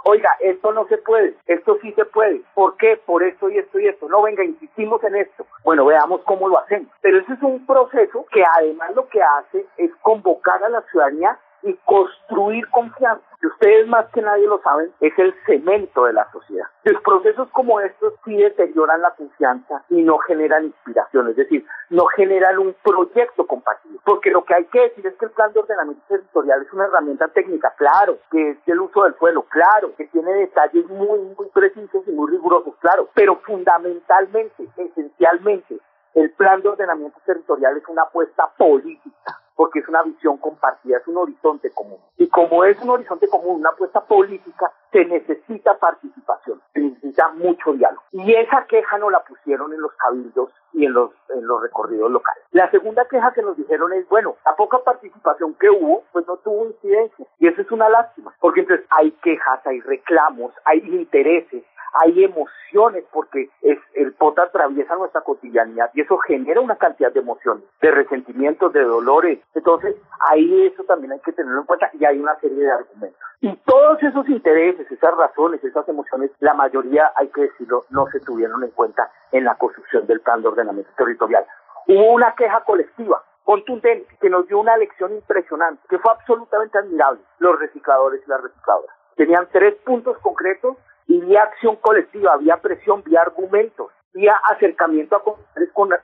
Oiga, 0.09 0.29
esto 0.39 0.71
no 0.71 0.87
se 0.87 0.97
puede, 0.99 1.35
esto 1.47 1.77
sí 1.81 1.91
se 1.91 2.05
puede. 2.05 2.41
¿Por 2.53 2.77
qué? 2.77 2.95
Por 2.95 3.23
esto 3.23 3.49
y 3.49 3.57
esto 3.57 3.77
y 3.77 3.87
esto. 3.87 4.07
No, 4.07 4.21
venga, 4.21 4.41
insistimos 4.41 5.03
en 5.03 5.17
esto. 5.17 5.45
Bueno, 5.65 5.85
veamos 5.85 6.21
cómo 6.23 6.47
lo 6.47 6.57
hacemos. 6.59 6.87
Pero 7.01 7.19
ese 7.19 7.33
es 7.33 7.43
un 7.43 7.65
proceso 7.65 8.25
que 8.31 8.41
además 8.57 8.95
lo 8.95 9.09
que 9.09 9.21
hace 9.21 9.65
es 9.75 9.91
convocar 10.01 10.63
a 10.63 10.69
la 10.69 10.81
ciudadanía 10.83 11.37
y 11.63 11.73
construir 11.85 12.67
confianza, 12.69 13.23
que 13.39 13.47
ustedes 13.47 13.87
más 13.87 14.05
que 14.13 14.21
nadie 14.21 14.47
lo 14.47 14.61
saben, 14.61 14.91
es 15.01 15.17
el 15.17 15.33
cemento 15.45 16.05
de 16.05 16.13
la 16.13 16.29
sociedad. 16.31 16.67
Los 16.83 17.01
procesos 17.01 17.49
como 17.51 17.79
estos 17.79 18.13
sí 18.23 18.35
deterioran 18.35 19.01
la 19.01 19.11
confianza 19.11 19.83
y 19.89 20.01
no 20.01 20.17
generan 20.19 20.65
inspiración, 20.65 21.29
es 21.29 21.35
decir, 21.35 21.65
no 21.89 22.05
generan 22.07 22.59
un 22.59 22.75
proyecto 22.83 23.45
compartido. 23.45 23.99
Porque 24.05 24.31
lo 24.31 24.43
que 24.45 24.55
hay 24.55 24.65
que 24.65 24.81
decir 24.81 25.05
es 25.05 25.15
que 25.15 25.25
el 25.25 25.31
plan 25.31 25.51
de 25.53 25.59
ordenamiento 25.59 26.03
territorial 26.07 26.61
es 26.61 26.73
una 26.73 26.85
herramienta 26.85 27.27
técnica, 27.29 27.73
claro, 27.77 28.17
que 28.31 28.51
es 28.51 28.57
el 28.65 28.79
uso 28.79 29.03
del 29.03 29.15
suelo, 29.15 29.43
claro, 29.43 29.93
que 29.95 30.07
tiene 30.07 30.33
detalles 30.33 30.87
muy, 30.87 31.19
muy 31.37 31.47
precisos 31.53 32.07
y 32.07 32.11
muy 32.11 32.31
rigurosos, 32.31 32.73
claro, 32.79 33.09
pero 33.13 33.37
fundamentalmente, 33.37 34.67
esencialmente, 34.77 35.79
el 36.13 36.31
plan 36.31 36.61
de 36.61 36.69
ordenamiento 36.69 37.19
territorial 37.25 37.77
es 37.77 37.87
una 37.87 38.03
apuesta 38.03 38.49
política 38.57 39.39
porque 39.57 39.79
es 39.79 39.87
una 39.89 40.03
visión 40.03 40.37
compartida, 40.37 40.97
es 40.97 41.07
un 41.07 41.17
horizonte 41.17 41.71
común. 41.71 41.97
Y 42.17 42.27
como 42.27 42.63
es 42.63 42.79
un 42.79 42.91
horizonte 42.91 43.27
común, 43.27 43.59
una 43.59 43.71
apuesta 43.71 43.99
política, 44.01 44.71
se 44.97 45.05
necesita 45.05 45.77
participación, 45.77 46.59
se 46.73 46.79
necesita 46.79 47.29
mucho 47.33 47.73
diálogo. 47.73 48.01
Y 48.11 48.33
esa 48.33 48.65
queja 48.65 48.97
no 48.97 49.11
la 49.11 49.19
pusieron 49.19 49.71
en 49.71 49.79
los 49.79 49.91
cabildos 49.93 50.49
y 50.73 50.85
en 50.85 50.93
los, 50.93 51.11
en 51.29 51.45
los 51.45 51.61
recorridos 51.61 52.09
locales. 52.09 52.43
La 52.51 52.71
segunda 52.71 53.07
queja 53.07 53.31
que 53.33 53.43
nos 53.43 53.55
dijeron 53.57 53.93
es, 53.93 54.09
bueno, 54.09 54.35
la 54.43 54.55
poca 54.55 54.79
participación 54.79 55.53
que 55.59 55.69
hubo, 55.69 56.03
pues 56.11 56.25
no 56.25 56.37
tuvo 56.37 56.65
incidencia. 56.65 57.27
Y 57.37 57.47
eso 57.47 57.61
es 57.61 57.71
una 57.71 57.89
lástima, 57.89 58.33
porque 58.39 58.61
entonces 58.61 58.87
hay 58.89 59.11
quejas, 59.21 59.59
hay 59.67 59.81
reclamos, 59.81 60.51
hay 60.65 60.79
intereses, 60.79 61.63
hay 61.93 62.23
emociones 62.23 63.03
porque 63.11 63.49
es, 63.61 63.77
el 63.93 64.13
POT 64.13 64.39
atraviesa 64.39 64.95
nuestra 64.95 65.21
cotidianidad 65.21 65.91
y 65.93 66.01
eso 66.01 66.17
genera 66.17 66.61
una 66.61 66.75
cantidad 66.75 67.11
de 67.11 67.19
emociones, 67.19 67.63
de 67.81 67.91
resentimientos, 67.91 68.73
de 68.73 68.83
dolores. 68.83 69.39
Entonces, 69.53 69.95
ahí 70.31 70.67
eso 70.67 70.83
también 70.83 71.13
hay 71.13 71.19
que 71.19 71.33
tenerlo 71.33 71.61
en 71.61 71.65
cuenta 71.67 71.89
y 71.93 72.05
hay 72.05 72.19
una 72.19 72.35
serie 72.39 72.57
de 72.57 72.71
argumentos. 72.71 73.19
Y 73.41 73.55
todos 73.65 74.01
esos 74.01 74.27
intereses, 74.29 74.86
esas 74.91 75.15
razones, 75.15 75.63
esas 75.63 75.87
emociones, 75.87 76.31
la 76.39 76.53
mayoría, 76.53 77.11
hay 77.15 77.27
que 77.29 77.41
decirlo, 77.41 77.85
no 77.89 78.07
se 78.07 78.19
tuvieron 78.19 78.63
en 78.63 78.71
cuenta 78.71 79.11
en 79.31 79.43
la 79.43 79.55
construcción 79.55 80.07
del 80.07 80.21
plan 80.21 80.41
de 80.41 80.47
ordenamiento 80.47 80.91
territorial. 80.97 81.45
Hubo 81.87 82.13
una 82.13 82.33
queja 82.35 82.61
colectiva 82.61 83.23
contundente 83.43 84.13
que 84.19 84.29
nos 84.29 84.45
dio 84.47 84.59
una 84.59 84.75
lección 84.75 85.13
impresionante, 85.13 85.81
que 85.87 85.99
fue 85.99 86.11
absolutamente 86.11 86.77
admirable, 86.77 87.21
los 87.39 87.57
recicladores 87.57 88.21
y 88.25 88.29
las 88.29 88.41
recicladoras. 88.41 88.95
Tenían 89.15 89.47
tres 89.53 89.75
puntos 89.85 90.17
concretos 90.19 90.75
y 91.07 91.21
vía 91.21 91.43
acción 91.43 91.77
colectiva, 91.77 92.35
vía 92.37 92.57
presión, 92.57 93.03
vía 93.03 93.21
argumentos, 93.21 93.89
vía 94.13 94.35
acercamiento 94.51 95.15
a 95.15 95.23
con, 95.23 95.35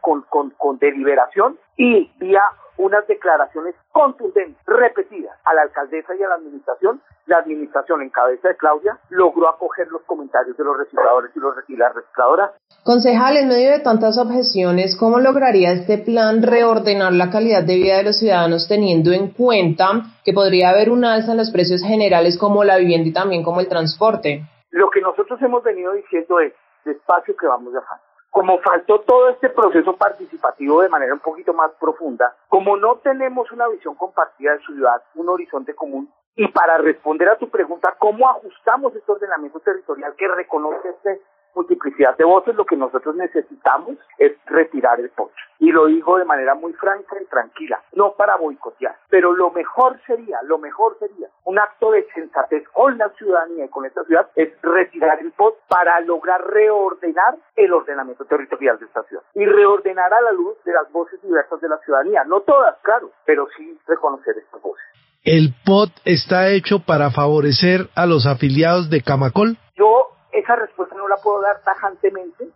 con, 0.02 0.22
con, 0.30 0.50
con 0.52 0.80
deliberación 0.80 1.58
y 1.78 2.12
vía 2.20 2.44
unas 2.78 3.08
declaraciones 3.08 3.76
contundentes, 3.92 4.58
repetidas 4.66 5.38
a 5.46 5.54
la 5.54 5.64
alcaldesa 5.64 6.16
y 6.16 6.24
a 6.24 6.30
la 6.30 6.36
administración. 6.36 7.02
La 7.26 7.38
administración 7.38 8.02
en 8.02 8.10
cabeza 8.10 8.50
de 8.50 8.58
Claudia 8.58 8.98
logró 9.10 9.48
acoger 9.48 9.88
los 9.88 10.02
comentarios 10.04 10.58
de 10.58 10.64
los 10.64 10.78
recicladores 10.78 11.32
y, 11.36 11.40
los, 11.40 11.56
y 11.70 11.78
las 11.78 11.94
recicladoras. 11.96 12.52
Concejal, 12.84 13.38
en 13.38 13.48
medio 13.48 13.72
de 13.72 13.80
tantas 13.80 14.18
objeciones, 14.18 14.98
¿cómo 15.00 15.20
lograría 15.20 15.72
este 15.72 16.00
plan 16.00 16.44
reordenar 16.44 17.14
la 17.14 17.30
calidad 17.30 17.64
de 17.64 17.76
vida 17.76 17.98
de 17.98 18.04
los 18.04 18.20
ciudadanos 18.20 18.68
teniendo 18.68 19.14
en 19.14 19.30
cuenta 19.30 20.02
que 20.26 20.34
podría 20.34 20.72
haber 20.72 20.90
un 20.90 21.06
alza 21.06 21.32
en 21.32 21.38
los 21.38 21.52
precios 21.52 21.82
generales 21.82 22.38
como 22.38 22.64
la 22.64 22.78
vivienda 22.78 23.08
y 23.08 23.14
también 23.14 23.44
como 23.44 23.62
el 23.62 23.70
transporte? 23.70 24.44
Lo 24.72 24.90
que 24.90 25.02
nosotros 25.02 25.42
hemos 25.42 25.64
venido 25.64 25.94
diciendo 25.94 26.40
es, 26.40 26.52
despacio 26.86 27.36
que 27.36 27.48
vamos 27.48 27.74
dejando. 27.74 28.04
Como 28.30 28.60
faltó 28.60 29.02
todo 29.02 29.30
este 29.30 29.50
proceso 29.50 29.96
participativo 29.96 30.82
de 30.82 30.90
manera 30.90 31.14
un 31.14 31.20
poquito 31.20 31.54
más 31.54 31.72
profunda, 31.80 32.36
como 32.50 32.78
no 32.78 32.96
tenemos 32.98 33.52
una 33.52 33.68
visión 33.68 33.96
compartida 33.96 34.54
de 34.54 34.60
ciudad, 34.60 35.04
un 35.16 35.30
horizonte 35.30 35.76
común, 35.76 36.12
y 36.36 36.48
para 36.48 36.80
responder 36.80 37.30
a 37.30 37.38
tu 37.38 37.50
pregunta, 37.50 37.96
¿cómo 38.00 38.28
ajustamos 38.28 38.96
este 38.96 39.12
ordenamiento 39.12 39.60
territorial 39.60 40.16
que 40.16 40.28
reconoce 40.28 40.90
este 40.90 41.22
multiplicidad 41.56 42.18
de 42.18 42.24
voces, 42.24 42.56
lo 42.56 42.66
que 42.66 42.76
nosotros 42.76 43.16
necesitamos 43.16 43.98
es 44.18 44.34
retirar 44.46 45.00
el 45.00 45.10
pocho. 45.10 45.34
Y 45.60 45.72
lo 45.72 45.86
digo 45.88 46.18
de 46.18 46.26
manera 46.26 46.56
muy 46.56 46.74
franca 46.74 47.16
y 47.22 47.26
tranquila, 47.26 47.82
no 47.94 48.14
para 48.14 48.36
boicotear, 48.36 48.96
pero 49.10 49.34
lo 49.34 49.52
mejor 49.52 50.00
sería, 50.06 50.40
lo 50.44 50.58
mejor 50.58 50.98
sería 51.00 51.28
un 51.46 51.60
acto 51.60 51.92
de 51.92 52.06
sensatez 52.14 52.68
con 52.70 52.98
la 52.98 53.10
ciudadanía 53.10 53.66
y 53.66 53.70
con 53.70 53.86
esta 53.86 54.04
ciudad 54.04 54.30
es 54.36 54.50
retirar 54.62 55.20
el 55.20 55.32
POT 55.32 55.56
para 55.68 56.00
lograr 56.02 56.44
reordenar 56.46 57.38
el 57.56 57.74
ordenamiento 57.74 58.26
territorial 58.26 58.78
de 58.80 58.86
esta 58.86 59.04
ciudad 59.04 59.24
y 59.36 59.46
reordenar 59.46 60.14
a 60.14 60.22
la 60.22 60.32
luz 60.32 60.56
de 60.66 60.74
las 60.74 60.92
voces 60.92 61.22
diversas 61.22 61.62
de 61.62 61.70
la 61.70 61.78
ciudadanía, 61.80 62.24
no 62.26 62.42
todas, 62.42 62.78
claro, 62.82 63.12
pero 63.26 63.48
sí 63.58 63.78
reconocer 63.88 64.36
estas 64.38 64.62
voces. 64.62 64.84
¿El 65.24 65.54
POT 65.66 65.92
está 66.04 66.50
hecho 66.50 66.80
para 66.80 67.10
favorecer 67.10 67.88
a 67.96 68.06
los 68.06 68.26
afiliados 68.28 68.90
de 68.90 69.02
Camacol? 69.02 69.58
Yo 69.78 70.10
esa 70.34 70.56
respuesta 70.56 70.96
no 70.96 71.08
la 71.08 71.18
puedo 71.18 71.42
dar 71.42 71.62
tajantemente 71.62 72.50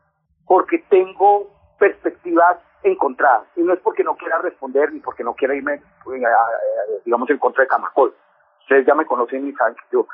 porque 0.46 0.80
tengo 0.90 1.50
perspectivas 1.80 2.58
encontradas. 2.84 3.48
Y 3.56 3.62
no 3.62 3.74
es 3.74 3.80
porque 3.80 4.04
no 4.04 4.16
quiera 4.16 4.40
responder 4.40 4.92
ni 4.94 5.00
porque 5.00 5.24
no 5.24 5.34
quiera 5.34 5.56
irme, 5.56 5.76
eh, 5.76 7.02
digamos, 7.06 7.30
en 7.30 7.38
contra 7.38 7.64
de 7.64 7.68
Camacol. 7.68 8.16
Ustedes 8.62 8.86
ya 8.86 8.96
me 8.96 9.06
conocen 9.06 9.48
y 9.48 9.54
saben 9.54 9.76
que 9.76 9.84
yo 9.92 10.08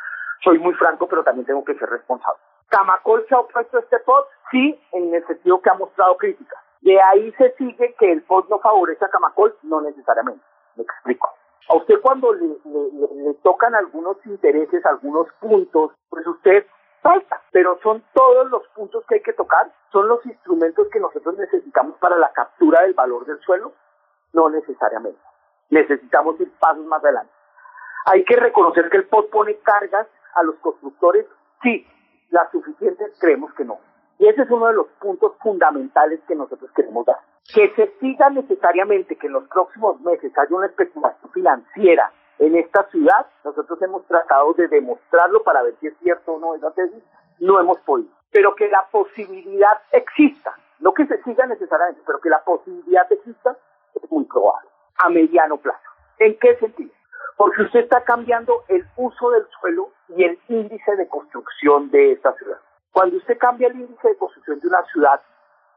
soy 0.43 0.59
muy 0.59 0.73
franco, 0.73 1.07
pero 1.07 1.23
también 1.23 1.45
tengo 1.45 1.63
que 1.63 1.75
ser 1.75 1.89
responsable. 1.89 2.39
¿Camacol 2.69 3.25
se 3.27 3.35
ha 3.35 3.39
opuesto 3.39 3.79
este 3.79 3.99
POT? 3.99 4.25
Sí, 4.51 4.79
en 4.91 5.13
el 5.13 5.25
sentido 5.25 5.61
que 5.61 5.69
ha 5.69 5.75
mostrado 5.75 6.17
crítica. 6.17 6.57
De 6.81 6.99
ahí 7.01 7.31
se 7.37 7.51
sigue 7.55 7.95
que 7.97 8.11
el 8.11 8.23
POT 8.23 8.49
no 8.49 8.59
favorece 8.59 9.05
a 9.05 9.09
Camacol, 9.09 9.55
no 9.63 9.81
necesariamente. 9.81 10.43
Me 10.75 10.83
explico. 10.83 11.29
A 11.69 11.77
usted 11.77 12.01
cuando 12.01 12.33
le 12.33 13.33
tocan 13.41 13.73
algunos 13.73 14.17
intereses, 14.25 14.85
algunos 14.85 15.27
puntos, 15.39 15.91
pues 16.09 16.27
usted 16.27 16.65
falta, 17.03 17.41
pero 17.51 17.77
son 17.83 18.03
todos 18.13 18.49
los 18.49 18.67
puntos 18.69 19.05
que 19.05 19.15
hay 19.15 19.21
que 19.21 19.33
tocar, 19.33 19.71
son 19.91 20.07
los 20.07 20.25
instrumentos 20.25 20.87
que 20.91 20.99
nosotros 20.99 21.37
necesitamos 21.37 21.97
para 21.99 22.17
la 22.17 22.31
captura 22.31 22.81
del 22.81 22.93
valor 22.93 23.25
del 23.25 23.39
suelo, 23.41 23.73
no 24.31 24.49
necesariamente. 24.49 25.19
Necesitamos 25.69 26.39
ir 26.39 26.51
pasos 26.59 26.85
más 26.85 27.03
adelante. 27.03 27.31
Hay 28.05 28.23
que 28.23 28.35
reconocer 28.35 28.89
que 28.89 28.97
el 28.97 29.07
POT 29.07 29.29
pone 29.29 29.57
cargas 29.59 30.07
a 30.35 30.43
los 30.43 30.55
constructores, 30.55 31.25
sí, 31.61 31.85
las 32.31 32.49
suficientes 32.51 33.11
creemos 33.19 33.53
que 33.53 33.65
no. 33.65 33.79
Y 34.17 34.27
ese 34.27 34.43
es 34.43 34.49
uno 34.49 34.67
de 34.67 34.73
los 34.73 34.87
puntos 34.99 35.33
fundamentales 35.41 36.21
que 36.27 36.35
nosotros 36.35 36.71
queremos 36.75 37.05
dar. 37.05 37.19
Que 37.53 37.73
se 37.75 37.93
siga 37.99 38.29
necesariamente 38.29 39.17
que 39.17 39.27
en 39.27 39.33
los 39.33 39.47
próximos 39.49 39.99
meses 40.01 40.31
haya 40.37 40.55
una 40.55 40.67
especulación 40.67 41.31
financiera 41.31 42.11
en 42.39 42.55
esta 42.55 42.83
ciudad. 42.89 43.25
Nosotros 43.43 43.81
hemos 43.81 44.05
tratado 44.05 44.53
de 44.53 44.67
demostrarlo 44.67 45.43
para 45.43 45.63
ver 45.63 45.75
si 45.79 45.87
es 45.87 45.97
cierto 45.99 46.33
o 46.33 46.39
no 46.39 46.55
esa 46.55 46.71
tesis. 46.71 47.03
No 47.39 47.59
hemos 47.59 47.79
podido. 47.79 48.09
Pero 48.31 48.55
que 48.55 48.67
la 48.67 48.85
posibilidad 48.91 49.81
exista, 49.91 50.55
no 50.79 50.93
que 50.93 51.05
se 51.05 51.21
siga 51.23 51.45
necesariamente, 51.45 52.01
pero 52.05 52.19
que 52.19 52.29
la 52.29 52.43
posibilidad 52.43 53.11
exista 53.11 53.57
es 53.95 54.11
muy 54.11 54.25
probable, 54.25 54.69
a 54.97 55.09
mediano 55.09 55.57
plazo. 55.57 55.79
¿En 56.19 56.37
qué 56.39 56.55
sentido? 56.57 56.91
Porque 57.37 57.63
usted 57.63 57.81
está 57.81 58.03
cambiando 58.03 58.63
el 58.67 58.85
uso 58.95 59.31
del 59.31 59.47
suelo 59.59 59.89
y 60.09 60.23
el 60.23 60.39
índice 60.47 60.95
de 60.95 61.07
construcción 61.07 61.89
de 61.89 62.13
esta 62.13 62.33
ciudad. 62.33 62.59
Cuando 62.91 63.17
usted 63.17 63.37
cambia 63.37 63.67
el 63.67 63.79
índice 63.79 64.07
de 64.07 64.17
construcción 64.17 64.59
de 64.59 64.67
una 64.67 64.83
ciudad, 64.85 65.21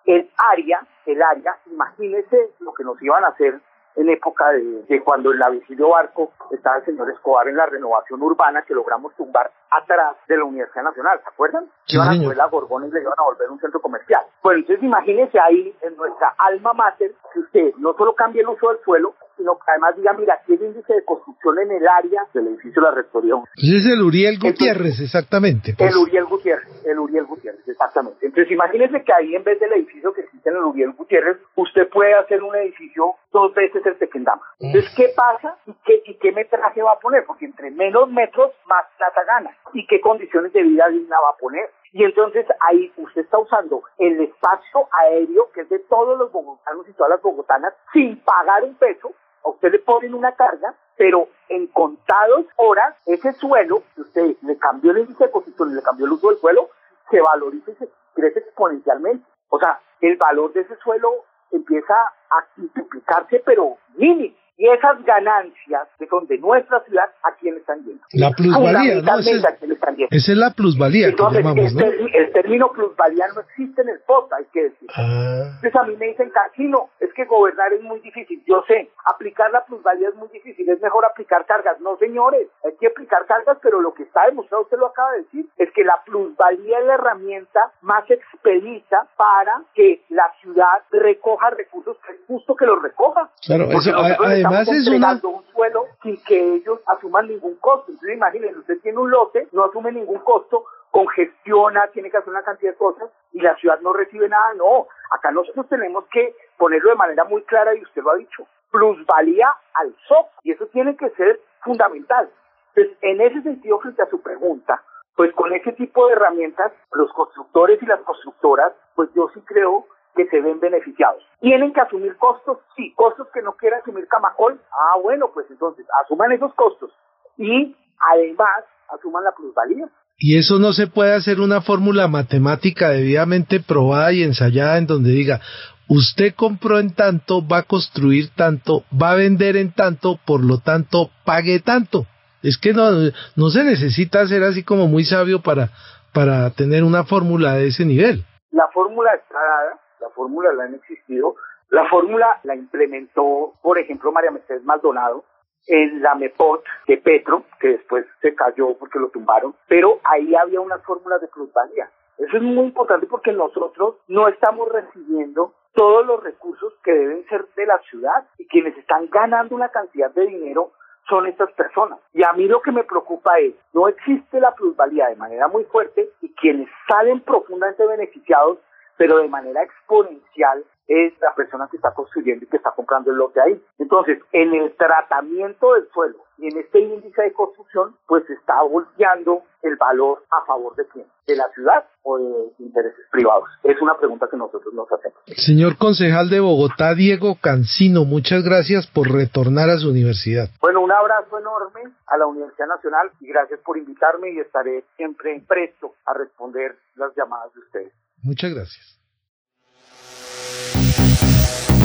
el 0.04 0.30
área, 0.36 0.86
el 1.06 1.22
área, 1.22 1.58
imagínese 1.66 2.50
lo 2.60 2.72
que 2.74 2.84
nos 2.84 3.00
iban 3.02 3.24
a 3.24 3.28
hacer 3.28 3.60
en 3.96 4.08
época 4.10 4.50
de, 4.50 5.02
cuando 5.02 5.32
en 5.32 5.38
la 5.38 5.50
Vigilio 5.50 5.90
Barco 5.90 6.32
estaba 6.50 6.76
el 6.76 6.84
señor 6.84 7.10
Escobar 7.10 7.48
en 7.48 7.56
la 7.56 7.66
renovación 7.66 8.22
urbana 8.22 8.62
que 8.62 8.74
logramos 8.74 9.14
tumbar 9.14 9.50
atrás 9.70 10.16
de 10.28 10.36
la 10.36 10.44
Universidad 10.44 10.84
Nacional, 10.84 11.20
¿se 11.22 11.28
acuerdan? 11.28 11.66
iban 11.88 12.08
a 12.08 12.12
poner 12.12 12.36
la 12.36 12.46
Gorgona 12.46 12.86
y 12.86 12.90
le 12.90 13.00
iban 13.00 13.14
a 13.16 13.22
volver 13.22 13.50
un 13.50 13.60
centro 13.60 13.80
comercial. 13.80 14.22
Pues 14.42 14.58
entonces 14.58 14.82
imagínese 14.82 15.38
ahí 15.40 15.74
en 15.82 15.96
nuestra 15.96 16.34
alma 16.38 16.72
mater 16.72 17.12
que 17.32 17.40
usted 17.40 17.74
no 17.78 17.94
solo 17.94 18.14
cambie 18.14 18.42
el 18.42 18.48
uso 18.48 18.68
del 18.68 18.78
suelo, 18.84 19.14
sino 19.36 19.56
que 19.56 19.70
además 19.70 19.96
diga, 19.96 20.12
mira, 20.12 20.34
aquí 20.34 20.54
el 20.54 20.62
índice 20.62 20.94
de 20.94 21.04
construcción 21.04 21.58
en 21.58 21.70
el 21.72 21.86
área 21.86 22.22
del 22.32 22.48
edificio 22.48 22.82
de 22.82 22.88
la 22.88 22.94
Rectoría. 22.94 23.34
Pues 23.36 23.72
es 23.72 23.86
el 23.86 24.02
Uriel 24.02 24.38
Gutiérrez, 24.38 25.00
exactamente. 25.00 25.74
Pues. 25.76 25.90
El 25.90 25.96
Uriel 25.96 26.24
Gutiérrez, 26.24 26.86
el 26.86 26.98
Uriel 26.98 27.24
Gutiérrez, 27.26 27.66
exactamente. 27.66 28.26
Entonces 28.26 28.50
imagínese 28.52 29.02
que 29.04 29.12
ahí 29.12 29.34
en 29.34 29.44
vez 29.44 29.60
del 29.60 29.72
edificio 29.72 30.12
que 30.12 30.22
existe 30.22 30.50
en 30.50 30.56
el 30.56 30.62
Muriel 30.62 30.92
Gutiérrez, 30.92 31.38
usted 31.56 31.88
puede 31.88 32.14
hacer 32.14 32.42
un 32.42 32.54
edificio 32.56 33.14
dos 33.32 33.54
veces 33.54 33.84
el 33.84 33.98
Tequendama. 33.98 34.42
Entonces, 34.58 34.92
¿qué 34.96 35.08
pasa 35.14 35.56
y 35.66 35.74
qué, 35.84 36.02
y 36.06 36.14
qué 36.14 36.32
metraje 36.32 36.82
va 36.82 36.92
a 36.92 36.98
poner? 36.98 37.24
Porque 37.26 37.44
entre 37.44 37.70
menos 37.70 38.10
metros, 38.10 38.52
más 38.66 38.84
plata 38.96 39.22
gana. 39.24 39.50
¿Y 39.74 39.86
qué 39.86 40.00
condiciones 40.00 40.52
de 40.52 40.62
vida 40.62 40.88
digna 40.88 41.16
va 41.22 41.30
a 41.30 41.38
poner? 41.38 41.70
Y 41.92 42.04
entonces 42.04 42.46
ahí 42.60 42.92
usted 42.96 43.22
está 43.22 43.38
usando 43.38 43.82
el 43.98 44.20
espacio 44.20 44.88
aéreo, 44.92 45.50
que 45.54 45.62
es 45.62 45.68
de 45.68 45.78
todos 45.80 46.18
los 46.18 46.30
bogotanos 46.30 46.86
y 46.88 46.92
todas 46.92 47.10
las 47.10 47.22
bogotanas, 47.22 47.72
sin 47.92 48.20
pagar 48.20 48.64
un 48.64 48.74
peso, 48.74 49.12
a 49.44 49.48
usted 49.48 49.72
le 49.72 49.78
ponen 49.78 50.14
una 50.14 50.32
carga, 50.32 50.74
pero 50.96 51.28
en 51.48 51.66
contados 51.68 52.46
horas, 52.56 52.94
ese 53.06 53.32
suelo, 53.34 53.82
que 53.94 54.02
usted 54.02 54.36
le 54.42 54.56
cambió 54.58 54.92
el 54.92 54.98
índice 54.98 55.24
de 55.24 55.30
construcción 55.30 55.74
le 55.74 55.82
cambió 55.82 56.06
el 56.06 56.12
uso 56.12 56.28
del 56.28 56.38
suelo, 56.38 56.70
se 57.10 57.20
valoriza 57.20 57.70
y 57.70 57.74
se 57.76 57.88
crece 58.14 58.40
exponencialmente. 58.40 59.24
O 59.48 59.58
sea, 59.58 59.80
el 60.00 60.16
valor 60.16 60.52
de 60.52 60.60
ese 60.60 60.76
suelo 60.76 61.24
empieza 61.50 61.94
a 61.94 62.46
multiplicarse, 62.56 63.42
pero 63.44 63.76
mínimo. 63.94 64.34
Y 64.58 64.66
esas 64.68 65.04
ganancias 65.04 65.86
que 65.98 66.06
son 66.06 66.26
de 66.26 66.38
nuestra 66.38 66.80
ciudad, 66.84 67.10
¿a 67.22 67.32
quién 67.38 67.56
están 67.58 67.84
yendo? 67.84 68.02
La 68.12 68.30
plusvalía, 68.30 68.94
¿no? 69.02 69.18
Esa 69.18 69.30
es, 69.30 69.44
¿a 69.44 69.56
quién 69.56 69.72
están 69.72 69.96
yendo? 69.96 70.08
esa 70.16 70.32
es 70.32 70.38
la 70.38 70.50
plusvalía 70.52 71.08
Entonces, 71.08 71.38
que 71.38 71.42
llamamos, 71.44 71.72
el, 71.72 71.74
¿no? 71.76 71.80
ter- 71.84 72.16
el 72.16 72.32
término 72.32 72.72
plusvalía 72.72 73.26
no 73.34 73.40
existe 73.42 73.82
en 73.82 73.88
el 73.90 74.00
POT, 74.00 74.32
hay 74.32 74.44
que 74.52 74.62
decir. 74.64 74.88
Ah, 74.96 75.42
Entonces 75.62 75.76
a 75.76 75.82
mí 75.84 75.96
me 75.96 76.06
dicen, 76.06 76.30
Casino, 76.30 76.88
es 77.00 77.12
que 77.12 77.24
gobernar 77.26 77.70
es 77.74 77.82
muy 77.82 78.00
difícil. 78.00 78.42
Yo 78.46 78.64
sé, 78.66 78.90
aplicar 79.04 79.50
la 79.50 79.64
plusvalía 79.66 80.08
es 80.08 80.14
muy 80.14 80.28
difícil, 80.28 80.66
es 80.70 80.80
mejor 80.80 81.04
aplicar 81.04 81.44
cargas. 81.44 81.78
No, 81.80 81.98
señores, 81.98 82.48
hay 82.64 82.72
que 82.80 82.86
aplicar 82.86 83.26
cargas, 83.26 83.58
pero 83.62 83.82
lo 83.82 83.92
que 83.92 84.04
está 84.04 84.24
demostrado, 84.24 84.62
usted 84.64 84.78
lo 84.78 84.86
acaba 84.86 85.12
de 85.12 85.18
decir, 85.24 85.46
es 85.58 85.70
que 85.72 85.84
la 85.84 86.00
plusvalía 86.06 86.78
es 86.80 86.86
la 86.86 86.94
herramienta 86.94 87.72
más 87.82 88.04
expedita 88.10 89.06
para 89.18 89.62
que 89.74 90.02
la 90.08 90.32
ciudad 90.40 90.82
recoja 90.90 91.50
recursos, 91.50 91.96
que 92.06 92.12
es 92.14 92.18
justo 92.26 92.54
que 92.56 92.64
los 92.66 92.82
recoja. 92.82 93.28
Claro, 93.44 93.64
eso, 93.70 93.90
a- 93.94 94.08
nosotros 94.08 94.45
además 94.46 94.68
es 94.68 94.88
una... 94.88 95.20
un 95.22 95.44
suelo 95.52 95.86
sin 96.02 96.22
que 96.24 96.54
ellos 96.54 96.80
asuman 96.86 97.28
ningún 97.28 97.56
costo. 97.56 97.92
Entonces 97.92 98.16
imagínense, 98.16 98.58
usted 98.58 98.80
tiene 98.80 98.98
un 98.98 99.10
lote, 99.10 99.48
no 99.52 99.64
asume 99.64 99.92
ningún 99.92 100.18
costo, 100.20 100.64
congestiona, 100.90 101.88
tiene 101.88 102.10
que 102.10 102.16
hacer 102.16 102.30
una 102.30 102.42
cantidad 102.42 102.72
de 102.72 102.78
cosas 102.78 103.10
y 103.32 103.40
la 103.40 103.54
ciudad 103.56 103.80
no 103.80 103.92
recibe 103.92 104.28
nada. 104.28 104.54
No, 104.54 104.86
acá 105.10 105.30
nosotros 105.30 105.68
tenemos 105.68 106.04
que 106.10 106.34
ponerlo 106.56 106.90
de 106.90 106.96
manera 106.96 107.24
muy 107.24 107.42
clara 107.42 107.74
y 107.74 107.82
usted 107.82 108.02
lo 108.02 108.12
ha 108.12 108.16
dicho, 108.16 108.46
plusvalía 108.70 109.54
al 109.74 109.94
SOC 110.08 110.28
y 110.42 110.52
eso 110.52 110.66
tiene 110.66 110.96
que 110.96 111.10
ser 111.10 111.40
fundamental. 111.62 112.30
Entonces, 112.74 112.98
en 113.02 113.20
ese 113.20 113.42
sentido, 113.42 113.78
frente 113.80 114.02
a 114.02 114.10
su 114.10 114.20
pregunta, 114.20 114.82
pues 115.16 115.32
con 115.32 115.52
ese 115.54 115.72
tipo 115.72 116.06
de 116.06 116.12
herramientas, 116.12 116.72
los 116.92 117.12
constructores 117.12 117.82
y 117.82 117.86
las 117.86 118.00
constructoras, 118.00 118.72
pues 118.94 119.08
yo 119.14 119.30
sí 119.32 119.40
creo 119.46 119.86
que 120.16 120.26
se 120.28 120.40
ven 120.40 120.58
beneficiados. 120.58 121.22
¿Tienen 121.40 121.72
que 121.72 121.80
asumir 121.80 122.16
costos? 122.16 122.58
Sí, 122.74 122.92
costos 122.96 123.28
que 123.32 123.42
no 123.42 123.52
quiera 123.52 123.78
asumir 123.78 124.08
Camacol. 124.08 124.60
Ah, 124.72 124.98
bueno, 125.02 125.30
pues 125.32 125.46
entonces 125.50 125.86
asuman 126.04 126.32
esos 126.32 126.52
costos 126.54 126.90
y 127.36 127.76
además 128.12 128.64
asuman 128.88 129.24
la 129.24 129.32
plusvalía. 129.32 129.88
Y 130.18 130.38
eso 130.38 130.58
no 130.58 130.72
se 130.72 130.86
puede 130.86 131.12
hacer 131.12 131.40
una 131.40 131.60
fórmula 131.60 132.08
matemática 132.08 132.88
debidamente 132.88 133.60
probada 133.60 134.12
y 134.12 134.22
ensayada 134.22 134.78
en 134.78 134.86
donde 134.86 135.10
diga, 135.10 135.40
usted 135.88 136.34
compró 136.34 136.78
en 136.78 136.94
tanto, 136.94 137.46
va 137.46 137.58
a 137.58 137.62
construir 137.64 138.30
tanto, 138.34 138.84
va 138.90 139.10
a 139.10 139.16
vender 139.16 139.56
en 139.56 139.72
tanto, 139.72 140.18
por 140.24 140.42
lo 140.42 140.58
tanto, 140.58 141.10
pague 141.24 141.60
tanto. 141.60 142.06
Es 142.42 142.56
que 142.56 142.72
no, 142.72 142.90
no 143.36 143.50
se 143.50 143.64
necesita 143.64 144.26
ser 144.26 144.42
así 144.42 144.62
como 144.62 144.86
muy 144.86 145.04
sabio 145.04 145.42
para, 145.42 145.70
para 146.14 146.48
tener 146.50 146.82
una 146.82 147.04
fórmula 147.04 147.54
de 147.54 147.68
ese 147.68 147.84
nivel. 147.84 148.24
La 148.52 148.68
fórmula 148.72 149.10
está 149.14 149.34
dada, 149.34 149.80
la 150.00 150.08
fórmula 150.10 150.52
la 150.52 150.64
han 150.64 150.74
existido, 150.74 151.36
la 151.70 151.88
fórmula 151.88 152.40
la 152.44 152.54
implementó, 152.54 153.54
por 153.62 153.78
ejemplo, 153.78 154.12
María 154.12 154.30
Mercedes 154.30 154.64
Maldonado 154.64 155.24
en 155.66 156.00
la 156.00 156.14
MEPOT 156.14 156.64
de 156.86 156.98
Petro, 156.98 157.44
que 157.58 157.68
después 157.68 158.06
se 158.20 158.34
cayó 158.34 158.74
porque 158.78 158.98
lo 158.98 159.08
tumbaron, 159.08 159.54
pero 159.68 160.00
ahí 160.04 160.34
había 160.34 160.60
unas 160.60 160.82
fórmulas 160.84 161.20
de 161.20 161.28
plusvalía. 161.28 161.90
Eso 162.18 162.36
es 162.36 162.42
muy 162.42 162.66
importante 162.66 163.06
porque 163.06 163.32
nosotros 163.32 163.96
no 164.08 164.28
estamos 164.28 164.68
recibiendo 164.70 165.52
todos 165.74 166.06
los 166.06 166.22
recursos 166.22 166.72
que 166.82 166.92
deben 166.92 167.26
ser 167.28 167.46
de 167.54 167.66
la 167.66 167.78
ciudad 167.90 168.26
y 168.38 168.46
quienes 168.46 168.76
están 168.78 169.08
ganando 169.10 169.54
una 169.54 169.68
cantidad 169.68 170.10
de 170.10 170.26
dinero 170.26 170.72
son 171.08 171.26
estas 171.26 171.52
personas. 171.52 172.00
Y 172.14 172.24
a 172.24 172.32
mí 172.32 172.48
lo 172.48 172.62
que 172.62 172.72
me 172.72 172.84
preocupa 172.84 173.38
es, 173.38 173.54
no 173.72 173.86
existe 173.86 174.40
la 174.40 174.54
plusvalía 174.54 175.08
de 175.08 175.16
manera 175.16 175.48
muy 175.48 175.64
fuerte 175.64 176.10
y 176.22 176.32
quienes 176.34 176.68
salen 176.88 177.20
profundamente 177.20 177.86
beneficiados, 177.86 178.58
pero 178.96 179.18
de 179.18 179.28
manera 179.28 179.62
exponencial, 179.62 180.64
es 180.88 181.12
la 181.20 181.34
persona 181.34 181.68
que 181.70 181.76
está 181.76 181.92
construyendo 181.92 182.44
y 182.44 182.48
que 182.48 182.56
está 182.56 182.70
comprando 182.70 183.10
el 183.10 183.16
lote 183.16 183.40
ahí. 183.40 183.60
Entonces, 183.78 184.20
en 184.32 184.54
el 184.54 184.74
tratamiento 184.76 185.74
del 185.74 185.88
suelo 185.90 186.18
y 186.38 186.46
en 186.46 186.58
este 186.58 186.80
índice 186.80 187.22
de 187.22 187.32
construcción, 187.32 187.96
pues 188.06 188.24
se 188.26 188.34
está 188.34 188.62
volteando 188.62 189.42
el 189.62 189.76
valor 189.76 190.22
a 190.30 190.44
favor 190.44 190.76
de 190.76 190.86
quién, 190.86 191.06
de 191.26 191.34
la 191.34 191.48
ciudad 191.54 191.84
o 192.02 192.18
de 192.18 192.52
intereses 192.60 193.04
privados. 193.10 193.48
Es 193.64 193.80
una 193.80 193.98
pregunta 193.98 194.28
que 194.30 194.36
nosotros 194.36 194.72
nos 194.74 194.86
hacemos. 194.92 195.18
Señor 195.26 195.76
concejal 195.76 196.30
de 196.30 196.38
Bogotá, 196.38 196.94
Diego 196.94 197.36
Cancino, 197.42 198.04
muchas 198.04 198.44
gracias 198.44 198.86
por 198.86 199.10
retornar 199.10 199.70
a 199.70 199.78
su 199.78 199.90
universidad. 199.90 200.48
Bueno, 200.60 200.82
un 200.82 200.92
abrazo 200.92 201.38
enorme 201.38 201.82
a 202.06 202.16
la 202.16 202.26
Universidad 202.26 202.68
Nacional 202.68 203.10
y 203.20 203.26
gracias 203.26 203.58
por 203.60 203.76
invitarme 203.76 204.30
y 204.30 204.38
estaré 204.38 204.84
siempre 204.96 205.42
presto 205.48 205.94
a 206.04 206.14
responder 206.14 206.76
las 206.94 207.12
llamadas 207.16 207.52
de 207.54 207.60
ustedes. 207.60 208.05
Muchas 208.26 208.52
gracias. 208.52 208.98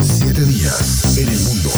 Siete 0.02 0.40
días 0.44 1.16
en 1.16 1.28
el 1.28 1.38
mundo. 1.38 1.70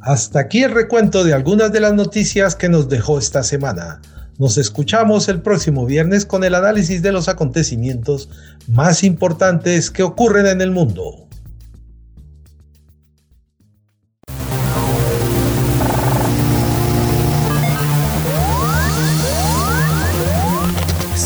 Hasta 0.00 0.38
aquí 0.38 0.62
el 0.62 0.70
recuento 0.70 1.24
de 1.24 1.34
algunas 1.34 1.72
de 1.72 1.80
las 1.80 1.94
noticias 1.94 2.54
que 2.54 2.68
nos 2.68 2.88
dejó 2.88 3.18
esta 3.18 3.42
semana. 3.42 4.00
Nos 4.38 4.56
escuchamos 4.56 5.28
el 5.28 5.42
próximo 5.42 5.84
viernes 5.84 6.24
con 6.24 6.44
el 6.44 6.54
análisis 6.54 7.02
de 7.02 7.10
los 7.10 7.28
acontecimientos 7.28 8.30
más 8.68 9.02
importantes 9.02 9.90
que 9.90 10.04
ocurren 10.04 10.46
en 10.46 10.60
el 10.60 10.70
mundo. 10.70 11.27